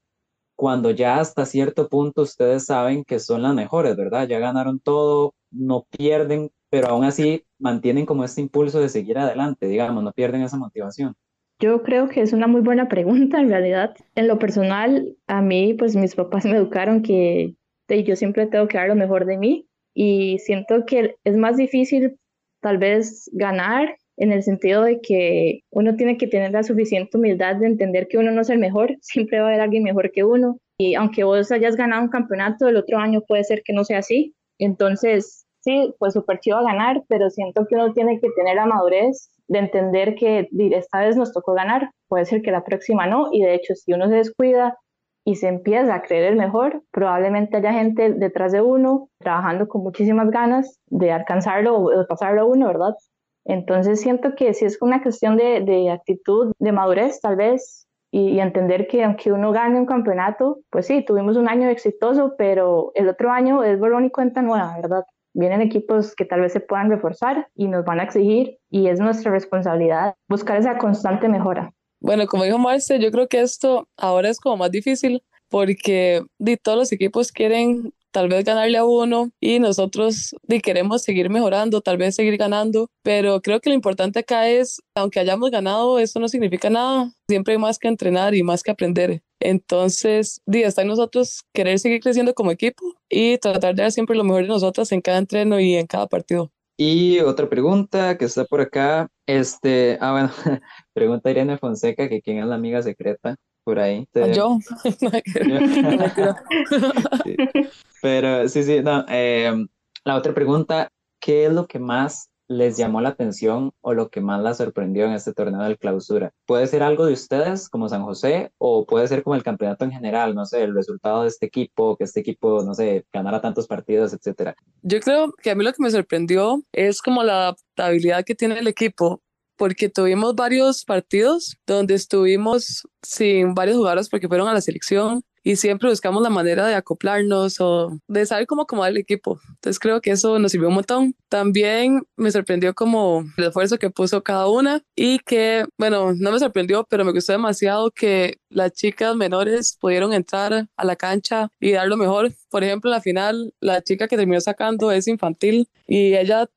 cuando 0.62 0.92
ya 0.92 1.18
hasta 1.18 1.44
cierto 1.44 1.88
punto 1.88 2.22
ustedes 2.22 2.66
saben 2.66 3.02
que 3.02 3.18
son 3.18 3.42
las 3.42 3.52
mejores, 3.52 3.96
¿verdad? 3.96 4.28
Ya 4.28 4.38
ganaron 4.38 4.78
todo, 4.78 5.34
no 5.50 5.88
pierden, 5.90 6.52
pero 6.70 6.86
aún 6.86 7.02
así 7.04 7.42
mantienen 7.58 8.06
como 8.06 8.22
este 8.22 8.42
impulso 8.42 8.80
de 8.80 8.88
seguir 8.88 9.18
adelante, 9.18 9.66
digamos, 9.66 10.04
no 10.04 10.12
pierden 10.12 10.42
esa 10.42 10.56
motivación. 10.56 11.14
Yo 11.58 11.82
creo 11.82 12.08
que 12.08 12.20
es 12.20 12.32
una 12.32 12.46
muy 12.46 12.60
buena 12.60 12.86
pregunta 12.86 13.40
en 13.40 13.48
realidad. 13.48 13.96
En 14.14 14.28
lo 14.28 14.38
personal, 14.38 15.16
a 15.26 15.42
mí, 15.42 15.74
pues 15.74 15.96
mis 15.96 16.14
papás 16.14 16.44
me 16.44 16.52
educaron 16.52 17.02
que 17.02 17.56
yo 17.88 18.14
siempre 18.14 18.46
tengo 18.46 18.68
que 18.68 18.78
dar 18.78 18.86
lo 18.86 18.94
mejor 18.94 19.26
de 19.26 19.38
mí 19.38 19.66
y 19.94 20.38
siento 20.38 20.86
que 20.86 21.16
es 21.24 21.36
más 21.36 21.56
difícil 21.56 22.20
tal 22.60 22.78
vez 22.78 23.28
ganar 23.32 23.96
en 24.16 24.32
el 24.32 24.42
sentido 24.42 24.82
de 24.82 25.00
que 25.00 25.60
uno 25.70 25.96
tiene 25.96 26.16
que 26.16 26.26
tener 26.26 26.52
la 26.52 26.62
suficiente 26.62 27.16
humildad 27.16 27.56
de 27.56 27.66
entender 27.66 28.08
que 28.08 28.18
uno 28.18 28.30
no 28.30 28.42
es 28.42 28.50
el 28.50 28.58
mejor, 28.58 28.96
siempre 29.00 29.38
va 29.38 29.46
a 29.46 29.48
haber 29.48 29.60
alguien 29.60 29.82
mejor 29.82 30.10
que 30.12 30.24
uno. 30.24 30.58
Y 30.78 30.94
aunque 30.94 31.24
vos 31.24 31.50
hayas 31.52 31.76
ganado 31.76 32.02
un 32.02 32.08
campeonato, 32.08 32.68
el 32.68 32.76
otro 32.76 32.98
año 32.98 33.20
puede 33.26 33.44
ser 33.44 33.62
que 33.64 33.72
no 33.72 33.84
sea 33.84 33.98
así. 33.98 34.34
Entonces, 34.58 35.46
sí, 35.60 35.94
pues 35.98 36.14
súper 36.14 36.40
chido 36.40 36.62
ganar, 36.62 37.02
pero 37.08 37.30
siento 37.30 37.66
que 37.66 37.76
uno 37.76 37.92
tiene 37.92 38.20
que 38.20 38.28
tener 38.36 38.56
la 38.56 38.66
madurez 38.66 39.30
de 39.48 39.58
entender 39.58 40.14
que 40.14 40.48
esta 40.72 41.00
vez 41.00 41.16
nos 41.16 41.32
tocó 41.32 41.52
ganar, 41.52 41.90
puede 42.08 42.24
ser 42.24 42.42
que 42.42 42.50
la 42.50 42.64
próxima 42.64 43.06
no, 43.06 43.28
y 43.32 43.42
de 43.42 43.54
hecho 43.54 43.74
si 43.74 43.92
uno 43.92 44.08
se 44.08 44.14
descuida 44.14 44.78
y 45.24 45.36
se 45.36 45.48
empieza 45.48 45.94
a 45.94 46.02
creer 46.02 46.24
el 46.32 46.36
mejor, 46.36 46.82
probablemente 46.90 47.58
haya 47.58 47.72
gente 47.72 48.12
detrás 48.12 48.52
de 48.52 48.60
uno 48.60 49.08
trabajando 49.18 49.68
con 49.68 49.82
muchísimas 49.82 50.30
ganas 50.30 50.80
de 50.86 51.12
alcanzarlo 51.12 51.76
o 51.76 51.90
de 51.90 52.04
pasarlo 52.06 52.42
a 52.42 52.44
uno, 52.44 52.66
¿verdad? 52.66 52.94
Entonces 53.44 54.00
siento 54.00 54.34
que 54.34 54.54
si 54.54 54.64
es 54.64 54.80
una 54.80 55.02
cuestión 55.02 55.36
de, 55.36 55.60
de 55.60 55.90
actitud, 55.90 56.52
de 56.58 56.72
madurez 56.72 57.20
tal 57.20 57.36
vez, 57.36 57.86
y, 58.12 58.38
entender 58.40 58.86
que 58.88 59.02
aunque 59.02 59.32
uno 59.32 59.52
gane 59.52 59.78
un 59.78 59.86
campeonato, 59.86 60.60
pues 60.70 60.86
sí, 60.86 61.02
tuvimos 61.04 61.36
un 61.36 61.48
año 61.48 61.68
exitoso, 61.70 62.34
pero 62.36 62.92
el 62.94 63.08
otro 63.08 63.30
año 63.30 63.64
es 63.64 63.80
borrón 63.80 64.04
y 64.04 64.10
cuenta 64.10 64.42
nueva, 64.42 64.76
¿verdad? 64.76 65.04
Vienen 65.32 65.62
equipos 65.62 66.14
que 66.14 66.26
tal 66.26 66.42
vez 66.42 66.52
se 66.52 66.60
puedan 66.60 66.90
reforzar 66.90 67.48
y 67.54 67.68
nos 67.68 67.86
van 67.86 68.00
a 68.00 68.02
exigir 68.04 68.58
y 68.70 68.88
es 68.88 69.00
nuestra 69.00 69.32
responsabilidad 69.32 70.14
buscar 70.28 70.58
esa 70.58 70.76
constante 70.76 71.26
mejora. 71.26 71.72
Bueno, 72.00 72.26
como 72.26 72.44
dijo 72.44 72.58
Marce, 72.58 73.00
yo 73.00 73.10
creo 73.10 73.28
que 73.28 73.40
esto 73.40 73.88
ahora 73.96 74.28
es 74.28 74.38
como 74.38 74.58
más 74.58 74.70
difícil 74.70 75.22
porque 75.48 76.22
de, 76.38 76.58
todos 76.58 76.76
los 76.76 76.92
equipos 76.92 77.32
quieren 77.32 77.94
tal 78.12 78.28
vez 78.28 78.44
ganarle 78.44 78.78
a 78.78 78.84
uno 78.84 79.30
y 79.40 79.58
nosotros 79.58 80.36
queremos 80.62 81.02
seguir 81.02 81.30
mejorando, 81.30 81.80
tal 81.80 81.96
vez 81.96 82.14
seguir 82.14 82.36
ganando, 82.36 82.88
pero 83.02 83.40
creo 83.40 83.60
que 83.60 83.70
lo 83.70 83.74
importante 83.74 84.20
acá 84.20 84.48
es, 84.48 84.80
aunque 84.94 85.18
hayamos 85.18 85.50
ganado, 85.50 85.98
eso 85.98 86.20
no 86.20 86.28
significa 86.28 86.70
nada, 86.70 87.12
siempre 87.28 87.54
hay 87.54 87.58
más 87.58 87.78
que 87.78 87.88
entrenar 87.88 88.34
y 88.34 88.42
más 88.42 88.62
que 88.62 88.70
aprender. 88.70 89.22
Entonces, 89.40 90.40
está 90.46 90.82
en 90.82 90.88
nosotros 90.88 91.42
querer 91.52 91.78
seguir 91.80 92.00
creciendo 92.00 92.34
como 92.34 92.52
equipo 92.52 92.84
y 93.08 93.38
tratar 93.38 93.74
de 93.74 93.82
dar 93.82 93.92
siempre 93.92 94.16
lo 94.16 94.24
mejor 94.24 94.42
de 94.42 94.48
nosotras 94.48 94.92
en 94.92 95.00
cada 95.00 95.18
entreno 95.18 95.58
y 95.58 95.74
en 95.74 95.86
cada 95.86 96.06
partido. 96.06 96.52
Y 96.84 97.20
otra 97.20 97.48
pregunta 97.48 98.18
que 98.18 98.24
está 98.24 98.44
por 98.44 98.60
acá, 98.60 99.08
este, 99.24 99.98
ah, 100.00 100.10
bueno, 100.10 100.32
pregunta 100.92 101.30
Irene 101.30 101.56
Fonseca 101.56 102.08
que 102.08 102.20
quién 102.20 102.38
es 102.38 102.46
la 102.46 102.56
amiga 102.56 102.82
secreta 102.82 103.36
por 103.62 103.78
ahí. 103.78 104.08
Yo. 104.34 104.58
Pero 108.02 108.48
sí, 108.48 108.64
sí, 108.64 108.82
no. 108.82 109.04
Em, 109.06 109.68
la 110.02 110.16
otra 110.16 110.34
pregunta, 110.34 110.90
¿qué 111.20 111.46
es 111.46 111.52
lo 111.52 111.68
que 111.68 111.78
más 111.78 112.31
les 112.52 112.76
llamó 112.76 113.00
la 113.00 113.10
atención 113.10 113.72
o 113.80 113.94
lo 113.94 114.10
que 114.10 114.20
más 114.20 114.42
la 114.42 114.54
sorprendió 114.54 115.06
en 115.06 115.12
este 115.12 115.32
torneo 115.32 115.62
del 115.62 115.78
clausura? 115.78 116.32
Puede 116.46 116.66
ser 116.66 116.82
algo 116.82 117.06
de 117.06 117.14
ustedes 117.14 117.68
como 117.68 117.88
San 117.88 118.04
José 118.04 118.52
o 118.58 118.86
puede 118.86 119.08
ser 119.08 119.22
como 119.22 119.34
el 119.34 119.42
campeonato 119.42 119.84
en 119.84 119.92
general, 119.92 120.34
no 120.34 120.46
sé, 120.46 120.62
el 120.62 120.74
resultado 120.74 121.22
de 121.22 121.28
este 121.28 121.46
equipo, 121.46 121.96
que 121.96 122.04
este 122.04 122.20
equipo, 122.20 122.62
no 122.64 122.74
sé, 122.74 123.04
ganara 123.12 123.40
tantos 123.40 123.66
partidos, 123.66 124.12
etcétera. 124.12 124.54
Yo 124.82 125.00
creo 125.00 125.32
que 125.42 125.50
a 125.50 125.54
mí 125.54 125.64
lo 125.64 125.72
que 125.72 125.82
me 125.82 125.90
sorprendió 125.90 126.62
es 126.72 127.02
como 127.02 127.22
la 127.22 127.48
adaptabilidad 127.48 128.24
que 128.24 128.34
tiene 128.34 128.58
el 128.58 128.68
equipo 128.68 129.22
porque 129.56 129.88
tuvimos 129.88 130.34
varios 130.34 130.84
partidos 130.84 131.56
donde 131.66 131.94
estuvimos 131.94 132.86
sin 133.02 133.54
varios 133.54 133.76
jugadores 133.76 134.08
porque 134.08 134.28
fueron 134.28 134.48
a 134.48 134.54
la 134.54 134.60
selección 134.60 135.22
y 135.42 135.56
siempre 135.56 135.88
buscamos 135.88 136.22
la 136.22 136.30
manera 136.30 136.66
de 136.66 136.74
acoplarnos 136.74 137.60
o 137.60 137.98
de 138.08 138.26
saber 138.26 138.46
cómo 138.46 138.62
acomodar 138.62 138.92
el 138.92 138.98
equipo. 138.98 139.40
Entonces 139.48 139.78
creo 139.78 140.00
que 140.00 140.12
eso 140.12 140.38
nos 140.38 140.52
sirvió 140.52 140.68
un 140.68 140.74
montón. 140.74 141.14
También 141.28 142.02
me 142.16 142.30
sorprendió 142.30 142.74
como 142.74 143.24
el 143.36 143.44
esfuerzo 143.44 143.78
que 143.78 143.90
puso 143.90 144.22
cada 144.22 144.48
una 144.48 144.82
y 144.94 145.18
que, 145.20 145.64
bueno, 145.78 146.12
no 146.14 146.32
me 146.32 146.38
sorprendió, 146.38 146.86
pero 146.88 147.04
me 147.04 147.12
gustó 147.12 147.32
demasiado 147.32 147.90
que 147.90 148.38
las 148.48 148.72
chicas 148.72 149.16
menores 149.16 149.76
pudieron 149.80 150.12
entrar 150.12 150.66
a 150.76 150.84
la 150.84 150.96
cancha 150.96 151.48
y 151.58 151.72
dar 151.72 151.88
lo 151.88 151.96
mejor. 151.96 152.32
Por 152.50 152.62
ejemplo, 152.64 152.90
en 152.90 152.92
la 152.92 153.00
final, 153.00 153.54
la 153.60 153.82
chica 153.82 154.08
que 154.08 154.16
terminó 154.16 154.40
sacando 154.40 154.92
es 154.92 155.08
infantil 155.08 155.68
y 155.86 156.14
ella 156.14 156.48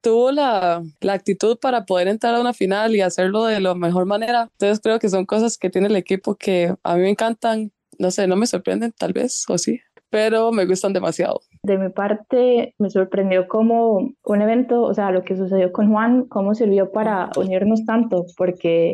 tuvo 0.00 0.32
la, 0.32 0.82
la 1.00 1.12
actitud 1.12 1.58
para 1.58 1.84
poder 1.84 2.08
entrar 2.08 2.34
a 2.34 2.40
una 2.40 2.54
final 2.54 2.94
y 2.94 3.00
hacerlo 3.00 3.44
de 3.44 3.60
la 3.60 3.74
mejor 3.74 4.06
manera. 4.06 4.48
Entonces 4.52 4.80
creo 4.80 4.98
que 4.98 5.08
son 5.08 5.26
cosas 5.26 5.58
que 5.58 5.70
tiene 5.70 5.88
el 5.88 5.96
equipo 5.96 6.36
que 6.36 6.74
a 6.82 6.94
mí 6.94 7.02
me 7.02 7.10
encantan 7.10 7.72
no 7.98 8.10
sé, 8.10 8.26
no 8.26 8.36
me 8.36 8.46
sorprenden 8.46 8.92
tal 8.92 9.12
vez, 9.12 9.44
o 9.48 9.58
sí, 9.58 9.80
pero 10.12 10.52
me 10.52 10.66
gustan 10.66 10.92
demasiado. 10.92 11.40
De 11.62 11.78
mi 11.78 11.88
parte, 11.88 12.74
me 12.78 12.90
sorprendió 12.90 13.48
como 13.48 14.10
un 14.24 14.42
evento, 14.42 14.82
o 14.82 14.92
sea, 14.92 15.10
lo 15.10 15.24
que 15.24 15.36
sucedió 15.36 15.72
con 15.72 15.90
Juan, 15.90 16.26
cómo 16.26 16.54
sirvió 16.54 16.92
para 16.92 17.30
unirnos 17.36 17.86
tanto, 17.86 18.26
porque 18.36 18.92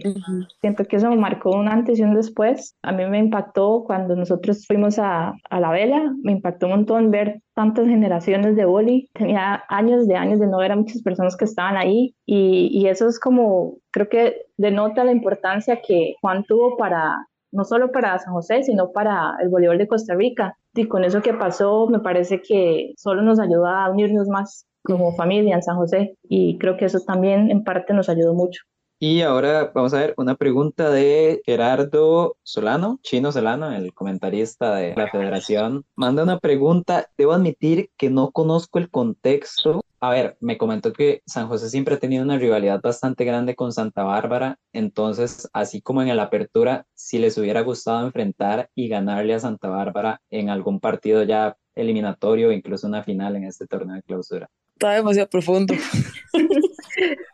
siento 0.61 0.85
que 0.85 0.97
eso 0.97 1.11
marcó 1.17 1.51
un 1.51 1.69
antes 1.69 1.99
y 1.99 2.03
un 2.03 2.15
después. 2.15 2.77
A 2.83 2.93
mí 2.93 3.05
me 3.07 3.19
impactó 3.19 3.83
cuando 3.85 4.15
nosotros 4.15 4.65
fuimos 4.65 5.01
a, 5.01 5.35
a 5.51 5.61
la 5.61 5.71
vela, 5.71 6.15
me 6.23 6.31
impactó 6.31 6.67
un 6.67 6.73
montón 6.73 7.11
ver 7.11 7.41
tantas 7.55 7.89
generaciones 7.89 8.55
de 8.55 8.65
boli. 8.65 9.09
Tenía 9.13 9.65
años 9.69 10.07
de 10.07 10.15
años 10.15 10.39
de 10.39 10.47
no 10.47 10.59
ver 10.59 10.71
a 10.71 10.77
muchas 10.77 11.03
personas 11.03 11.37
que 11.37 11.47
estaban 11.47 11.77
ahí 11.77 12.15
y, 12.27 12.69
y 12.71 12.87
eso 12.87 13.09
es 13.09 13.19
como, 13.19 13.79
creo 13.91 14.09
que 14.09 14.37
denota 14.57 15.03
la 15.03 15.11
importancia 15.11 15.81
que 15.85 16.15
Juan 16.21 16.45
tuvo 16.45 16.77
para 16.77 17.27
no 17.53 17.65
solo 17.65 17.91
para 17.91 18.19
San 18.19 18.33
José, 18.33 18.63
sino 18.63 18.93
para 18.93 19.37
el 19.41 19.49
voleibol 19.49 19.79
de 19.79 19.89
Costa 19.89 20.15
Rica. 20.15 20.57
Y 20.75 20.87
con 20.87 21.05
eso 21.05 21.23
que 21.23 21.35
pasó, 21.35 21.87
me 21.89 22.01
parece 22.01 22.41
que 22.41 22.93
solo 22.97 23.23
nos 23.23 23.41
ayuda 23.41 23.85
a 23.85 23.91
unirnos 23.91 24.29
más 24.29 24.67
como 24.83 25.15
familia 25.15 25.55
en 25.55 25.63
San 25.63 25.77
José 25.77 26.17
y 26.29 26.57
creo 26.59 26.77
que 26.77 26.87
eso 26.87 27.01
también 27.01 27.51
en 27.51 27.65
parte 27.65 27.93
nos 27.93 28.09
ayudó 28.09 28.35
mucho. 28.35 28.63
Y 29.01 29.21
ahora 29.21 29.71
vamos 29.73 29.95
a 29.95 30.01
ver 30.01 30.15
una 30.17 30.35
pregunta 30.35 30.91
de 30.91 31.41
Gerardo 31.47 32.37
Solano, 32.43 32.99
Chino 33.03 33.31
Solano, 33.31 33.71
el 33.71 33.95
comentarista 33.95 34.75
de 34.75 34.95
la 34.97 35.09
federación. 35.09 35.85
Manda 35.95 36.25
una 36.25 36.41
pregunta, 36.41 37.09
debo 37.17 37.33
admitir 37.33 37.91
que 37.97 38.11
no 38.11 38.33
conozco 38.33 38.81
el 38.81 38.91
contexto. 38.91 39.83
A 40.01 40.11
ver, 40.11 40.37
me 40.41 40.57
comentó 40.59 40.93
que 40.93 41.23
San 41.27 41.49
José 41.49 41.69
siempre 41.71 41.95
ha 41.95 41.99
tenido 41.99 42.23
una 42.23 42.39
rivalidad 42.39 42.81
bastante 42.81 43.25
grande 43.25 43.57
con 43.57 43.73
Santa 43.73 44.05
Bárbara, 44.05 44.59
entonces, 44.73 45.49
así 45.53 45.81
como 45.81 46.03
en 46.03 46.17
la 46.17 46.25
apertura, 46.25 46.87
si 46.95 47.19
les 47.19 47.37
hubiera 47.37 47.63
gustado 47.63 48.07
enfrentar 48.07 48.71
y 48.75 48.89
ganarle 48.89 49.35
a 49.35 49.41
Santa 49.41 49.69
Bárbara 49.69 50.21
en 50.31 50.51
algún 50.51 50.79
partido 50.79 51.25
ya 51.25 51.57
eliminatorio 51.75 52.49
o 52.49 52.53
incluso 52.53 52.87
una 52.87 53.03
final 53.03 53.37
en 53.37 53.45
este 53.45 53.67
torneo 53.67 53.97
de 53.97 54.03
clausura. 54.03 54.49
Está 54.75 54.93
demasiado 54.93 55.29
profundo. 55.29 55.75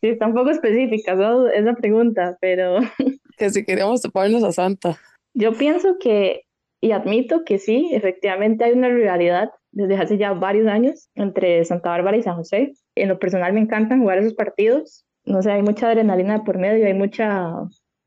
Sí, 0.00 0.08
está 0.08 0.26
un 0.26 0.34
poco 0.34 0.50
específica 0.50 1.14
¿no? 1.14 1.48
esa 1.48 1.74
pregunta, 1.74 2.36
pero... 2.40 2.78
Que 3.36 3.50
si 3.50 3.64
queríamos 3.64 4.00
toparnos 4.00 4.42
a 4.44 4.52
Santa. 4.52 4.98
Yo 5.34 5.52
pienso 5.52 5.96
que, 5.98 6.42
y 6.80 6.92
admito 6.92 7.44
que 7.44 7.58
sí, 7.58 7.90
efectivamente 7.92 8.64
hay 8.64 8.72
una 8.72 8.88
rivalidad 8.88 9.50
desde 9.76 9.96
hace 9.96 10.16
ya 10.16 10.32
varios 10.32 10.66
años 10.66 11.10
entre 11.14 11.64
Santa 11.64 11.90
Bárbara 11.90 12.16
y 12.16 12.22
San 12.22 12.36
José. 12.36 12.72
En 12.94 13.08
lo 13.08 13.18
personal 13.18 13.52
me 13.52 13.60
encantan 13.60 14.00
jugar 14.00 14.18
esos 14.18 14.34
partidos. 14.34 15.04
No 15.26 15.42
sé, 15.42 15.52
hay 15.52 15.62
mucha 15.62 15.88
adrenalina 15.88 16.44
por 16.44 16.58
medio, 16.58 16.86
hay 16.86 16.94
mucha 16.94 17.52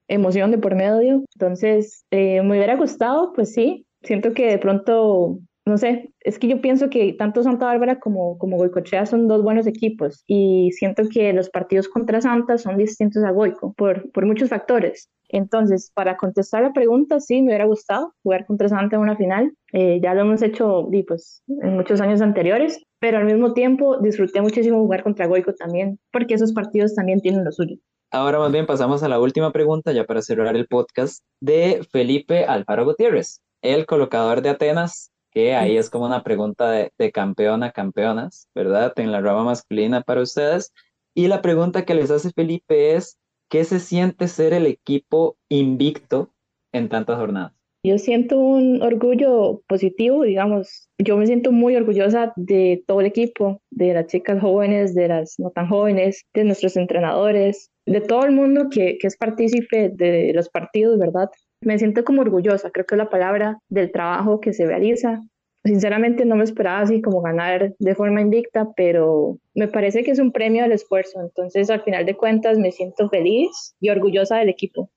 emoción 0.07 0.49
de 0.49 0.57
por 0.57 0.73
medio. 0.75 1.23
Entonces, 1.35 2.05
eh, 2.09 2.41
me 2.41 2.57
hubiera 2.57 2.75
gustado, 2.75 3.33
pues 3.33 3.53
sí. 3.53 3.85
Siento 4.01 4.33
que 4.33 4.47
de 4.47 4.57
pronto 4.57 5.39
no 5.65 5.77
sé, 5.77 6.11
es 6.21 6.39
que 6.39 6.47
yo 6.47 6.61
pienso 6.61 6.89
que 6.89 7.13
tanto 7.13 7.43
Santa 7.43 7.67
Bárbara 7.67 7.99
como, 7.99 8.39
como 8.39 8.57
Goicochea 8.57 9.05
son 9.05 9.27
dos 9.27 9.43
buenos 9.43 9.67
equipos 9.67 10.23
y 10.25 10.71
siento 10.71 11.03
que 11.07 11.31
los 11.31 11.51
partidos 11.51 11.87
contra 11.87 12.21
Santa 12.21 12.57
son 12.57 12.77
distintos 12.77 13.23
a 13.23 13.29
Goico 13.29 13.73
por, 13.73 14.11
por 14.11 14.25
muchos 14.25 14.49
factores. 14.49 15.11
Entonces, 15.29 15.91
para 15.93 16.17
contestar 16.17 16.63
la 16.63 16.73
pregunta, 16.73 17.19
sí, 17.19 17.41
me 17.41 17.49
hubiera 17.49 17.65
gustado 17.65 18.13
jugar 18.23 18.45
contra 18.45 18.67
Santa 18.67 18.95
en 18.95 19.03
una 19.03 19.15
final. 19.15 19.53
Eh, 19.73 19.99
ya 20.01 20.13
lo 20.13 20.21
hemos 20.21 20.41
hecho 20.41 20.89
pues, 21.07 21.43
en 21.47 21.75
muchos 21.75 22.01
años 22.01 22.21
anteriores, 22.21 22.83
pero 22.99 23.19
al 23.19 23.25
mismo 23.25 23.53
tiempo 23.53 23.97
disfruté 23.99 24.41
muchísimo 24.41 24.79
jugar 24.79 25.03
contra 25.03 25.27
Goico 25.27 25.53
también, 25.53 25.99
porque 26.11 26.33
esos 26.33 26.53
partidos 26.53 26.95
también 26.95 27.21
tienen 27.21 27.45
lo 27.45 27.51
suyo. 27.51 27.77
Ahora 28.11 28.39
más 28.39 28.51
bien 28.51 28.65
pasamos 28.65 29.03
a 29.03 29.07
la 29.07 29.19
última 29.19 29.51
pregunta, 29.51 29.91
ya 29.91 30.03
para 30.03 30.23
cerrar 30.23 30.55
el 30.55 30.67
podcast, 30.67 31.23
de 31.39 31.85
Felipe 31.91 32.45
Alfaro 32.45 32.83
Gutiérrez, 32.85 33.41
el 33.61 33.85
colocador 33.85 34.41
de 34.41 34.49
Atenas 34.49 35.11
que 35.31 35.53
ahí 35.55 35.77
es 35.77 35.91
como 35.91 36.05
una 36.05 36.23
pregunta 36.23 36.71
de, 36.71 36.91
de 36.97 37.11
campeona 37.11 37.67
a 37.67 37.71
campeonas, 37.71 38.47
¿verdad? 38.55 38.93
En 38.97 39.11
la 39.11 39.21
rama 39.21 39.43
masculina 39.43 40.01
para 40.01 40.21
ustedes. 40.21 40.73
Y 41.13 41.27
la 41.27 41.43
pregunta 41.43 41.85
que 41.85 41.93
les 41.93 42.09
hace 42.09 42.31
Felipe 42.31 42.95
es, 42.95 43.18
¿qué 43.49 43.63
se 43.63 43.79
siente 43.79 44.27
ser 44.27 44.53
el 44.53 44.65
equipo 44.65 45.37
invicto 45.49 46.31
en 46.71 46.89
tantas 46.89 47.17
jornadas? 47.17 47.53
Yo 47.81 47.97
siento 47.97 48.37
un 48.37 48.81
orgullo 48.81 49.61
positivo, 49.67 50.23
digamos. 50.23 50.89
Yo 50.97 51.15
me 51.15 51.25
siento 51.25 51.53
muy 51.53 51.77
orgullosa 51.77 52.33
de 52.35 52.83
todo 52.85 52.99
el 52.99 53.05
equipo, 53.05 53.61
de 53.71 53.93
las 53.93 54.07
chicas 54.07 54.41
jóvenes, 54.41 54.93
de 54.95 55.07
las 55.07 55.35
no 55.39 55.49
tan 55.51 55.69
jóvenes, 55.69 56.25
de 56.33 56.43
nuestros 56.43 56.75
entrenadores, 56.75 57.71
de 57.85 58.01
todo 58.01 58.25
el 58.25 58.33
mundo 58.33 58.67
que, 58.69 58.97
que 58.99 59.07
es 59.07 59.15
partícipe 59.15 59.89
de 59.93 60.33
los 60.33 60.49
partidos, 60.49 60.99
¿verdad? 60.99 61.29
Me 61.61 61.79
siento 61.79 62.03
como 62.03 62.21
orgullosa, 62.21 62.69
creo 62.69 62.85
que 62.85 62.97
la 62.97 63.09
palabra 63.09 63.59
del 63.69 63.91
trabajo 63.91 64.41
que 64.41 64.51
se 64.51 64.65
realiza. 64.65 65.23
Sinceramente 65.63 66.25
no 66.25 66.35
me 66.35 66.43
esperaba 66.43 66.81
así 66.81 67.01
como 67.01 67.21
ganar 67.21 67.75
de 67.79 67.95
forma 67.95 68.21
invicta, 68.21 68.69
pero 68.75 69.37
me 69.53 69.67
parece 69.67 70.03
que 70.03 70.11
es 70.11 70.19
un 70.19 70.31
premio 70.31 70.63
al 70.63 70.71
esfuerzo. 70.71 71.19
Entonces, 71.21 71.69
al 71.69 71.83
final 71.83 72.05
de 72.05 72.15
cuentas, 72.15 72.57
me 72.57 72.71
siento 72.71 73.09
feliz 73.09 73.75
y 73.79 73.89
orgullosa 73.89 74.37
del 74.37 74.49
equipo. 74.49 74.89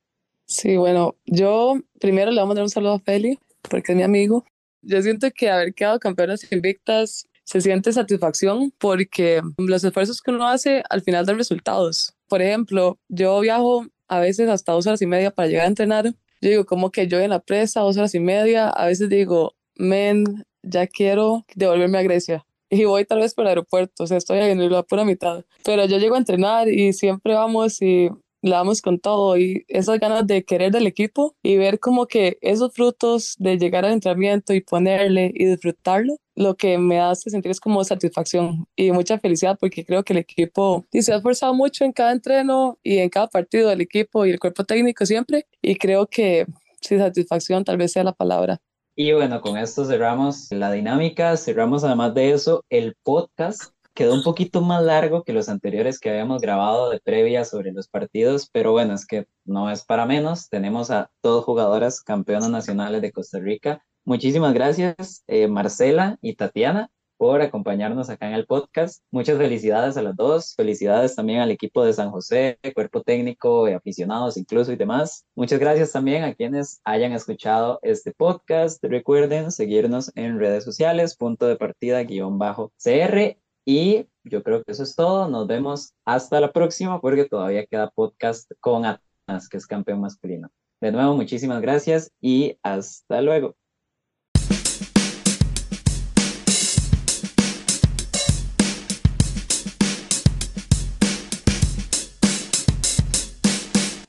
Sí, 0.46 0.77
bueno, 0.77 1.16
yo 1.27 1.75
primero 2.01 2.31
le 2.31 2.37
voy 2.37 2.44
a 2.44 2.46
mandar 2.46 2.64
un 2.64 2.70
saludo 2.70 2.92
a 2.92 3.01
Feli, 3.01 3.38
porque 3.68 3.92
es 3.92 3.96
mi 3.96 4.05
amigo. 4.05 4.44
Yo 4.83 5.01
siento 5.03 5.29
que 5.35 5.51
haber 5.51 5.75
quedado 5.75 5.98
campeonas 5.98 6.51
invictas 6.53 7.27
se 7.44 7.61
siente 7.61 7.92
satisfacción 7.92 8.72
porque 8.79 9.40
los 9.59 9.85
esfuerzos 9.85 10.20
que 10.20 10.31
uno 10.31 10.46
hace 10.46 10.83
al 10.90 11.03
final 11.03 11.27
dan 11.27 11.38
resultados. 11.38 12.14
Por 12.29 12.40
ejemplo, 12.42 12.98
yo 13.09 13.40
viajo 13.40 13.87
a 14.09 14.20
veces 14.20 14.48
hasta 14.48 14.72
dos 14.72 14.87
horas 14.87 15.03
y 15.03 15.07
media 15.07 15.31
para 15.31 15.48
llegar 15.48 15.64
a 15.64 15.68
entrenar. 15.68 16.07
Yo 16.40 16.51
digo, 16.51 16.64
como 16.66 16.90
que 16.90 17.09
yo 17.09 17.20
en 17.20 17.31
la 17.31 17.40
presa, 17.40 17.81
dos 17.81 17.96
horas 17.96 18.14
y 18.14 18.20
media, 18.20 18.68
a 18.68 18.87
veces 18.87 19.09
digo, 19.09 19.55
men, 19.77 20.25
ya 20.62 20.87
quiero 20.87 21.44
devolverme 21.55 21.98
a 21.98 22.03
Grecia. 22.03 22.44
Y 22.70 22.85
voy 22.85 23.05
tal 23.05 23.20
vez 23.20 23.35
por 23.35 23.44
el 23.44 23.51
aeropuerto, 23.51 24.05
o 24.05 24.07
sea, 24.07 24.16
estoy 24.16 24.38
en 24.38 24.70
la 24.70 24.83
pura 24.83 25.05
mitad. 25.05 25.44
Pero 25.64 25.85
yo 25.85 25.98
llego 25.98 26.14
a 26.14 26.18
entrenar 26.18 26.68
y 26.68 26.94
siempre 26.94 27.35
vamos 27.35 27.83
y 27.83 28.09
la 28.42 28.57
damos 28.57 28.83
con 28.83 28.98
todo 28.98 29.38
y 29.38 29.64
esas 29.68 30.01
ganas 30.01 30.27
de 30.27 30.44
querer 30.44 30.72
del 30.72 30.87
equipo 30.87 31.37
y 31.42 31.57
ver 31.57 31.79
como 31.79 32.07
que 32.07 32.38
esos 32.40 32.72
frutos 32.75 33.37
de 33.38 33.57
llegar 33.57 33.85
al 33.85 33.92
entrenamiento 33.92 34.53
y 34.53 34.61
ponerle 34.61 35.31
y 35.35 35.46
disfrutarlo, 35.46 36.16
lo 36.35 36.57
que 36.57 36.77
me 36.77 37.01
hace 37.01 37.31
sentir 37.31 37.53
es 37.53 37.61
como 37.61 37.85
satisfacción 37.85 38.66
y 38.75 38.90
mucha 38.90 39.18
felicidad 39.18 39.57
porque 39.61 39.85
creo 39.85 40.03
que 40.03 40.12
el 40.12 40.18
equipo 40.18 40.87
se 40.92 41.12
ha 41.12 41.16
esforzado 41.16 41.55
mucho 41.55 41.85
en 41.85 41.92
cada 41.92 42.12
entreno 42.12 42.79
y 42.83 42.98
en 42.98 43.09
cada 43.11 43.29
partido 43.29 43.68
del 43.68 43.81
equipo 43.81 44.27
y 44.27 44.31
el 44.31 44.40
cuerpo 44.40 44.64
técnico 44.64 45.07
siempre 45.07 45.46
y 45.61 45.77
creo 45.77 46.07
que 46.07 46.46
sí, 46.81 46.98
satisfacción 46.98 47.64
tal 47.64 47.77
vez 47.77 47.92
sea 47.92 48.03
la 48.05 48.12
palabra. 48.12 48.61
Y 49.05 49.12
bueno, 49.12 49.41
con 49.41 49.59
esto 49.59 49.85
cerramos 49.85 50.47
la 50.53 50.71
dinámica, 50.71 51.37
cerramos 51.37 51.83
además 51.83 52.15
de 52.15 52.31
eso 52.31 52.65
el 52.71 52.95
podcast 53.03 53.73
quedó 53.95 54.15
un 54.15 54.23
poquito 54.23 54.61
más 54.61 54.81
largo 54.81 55.25
que 55.25 55.33
los 55.33 55.49
anteriores 55.49 55.99
que 55.99 56.09
habíamos 56.09 56.41
grabado 56.41 56.88
de 56.88 57.01
previa 57.01 57.45
sobre 57.45 57.73
los 57.73 57.88
partidos, 57.88 58.49
pero 58.53 58.71
bueno, 58.71 58.95
es 58.95 59.05
que 59.05 59.27
no 59.45 59.73
es 59.73 59.85
para 59.85 60.07
menos. 60.07 60.49
Tenemos 60.49 60.93
a 60.93 61.11
dos 61.21 61.45
jugadoras 61.45 62.01
campeonas 62.01 62.49
nacionales 62.49 63.03
de 63.03 63.11
Costa 63.11 63.41
Rica. 63.41 63.85
Muchísimas 64.05 64.55
gracias, 64.55 65.25
eh, 65.27 65.49
Marcela 65.49 66.17
y 66.23 66.37
Tatiana, 66.37 66.88
por 67.23 67.41
acompañarnos 67.41 68.11
acá 68.11 68.27
en 68.27 68.35
el 68.35 68.47
podcast. 68.47 69.05
Muchas 69.13 69.39
felicidades 69.39 69.97
a 69.97 70.03
las 70.03 70.17
dos. 70.17 70.57
Felicidades 70.57 71.15
también 71.15 71.39
al 71.39 71.53
equipo 71.53 71.85
de 71.85 71.93
San 71.93 72.11
José, 72.11 72.59
cuerpo 72.75 73.01
técnico, 73.05 73.67
aficionados 73.67 74.37
incluso 74.37 74.73
y 74.73 74.77
demás. 74.77 75.25
Muchas 75.37 75.61
gracias 75.61 75.93
también 75.93 76.25
a 76.25 76.35
quienes 76.35 76.81
hayan 76.83 77.13
escuchado 77.13 77.79
este 77.83 78.11
podcast. 78.13 78.83
Recuerden 78.83 79.53
seguirnos 79.53 80.11
en 80.17 80.41
redes 80.41 80.65
sociales, 80.65 81.15
punto 81.17 81.47
de 81.47 81.55
partida 81.55 82.03
guion 82.03 82.41
bajo 82.41 82.73
CR 82.77 83.39
y 83.65 84.09
yo 84.25 84.43
creo 84.43 84.65
que 84.65 84.73
eso 84.73 84.83
es 84.83 84.97
todo. 84.97 85.29
Nos 85.29 85.47
vemos 85.47 85.95
hasta 86.05 86.41
la 86.41 86.51
próxima 86.51 87.01
porque 87.01 87.27
todavía 87.27 87.67
queda 87.67 87.93
podcast 87.93 88.51
con 88.59 88.85
Atenas, 88.85 89.49
que 89.49 89.59
es 89.59 89.67
campeón 89.69 90.01
masculino. 90.01 90.49
De 90.81 90.91
nuevo, 90.91 91.15
muchísimas 91.15 91.63
gracias 91.63 92.11
y 92.21 92.59
hasta 92.65 93.23
luego. 93.23 93.55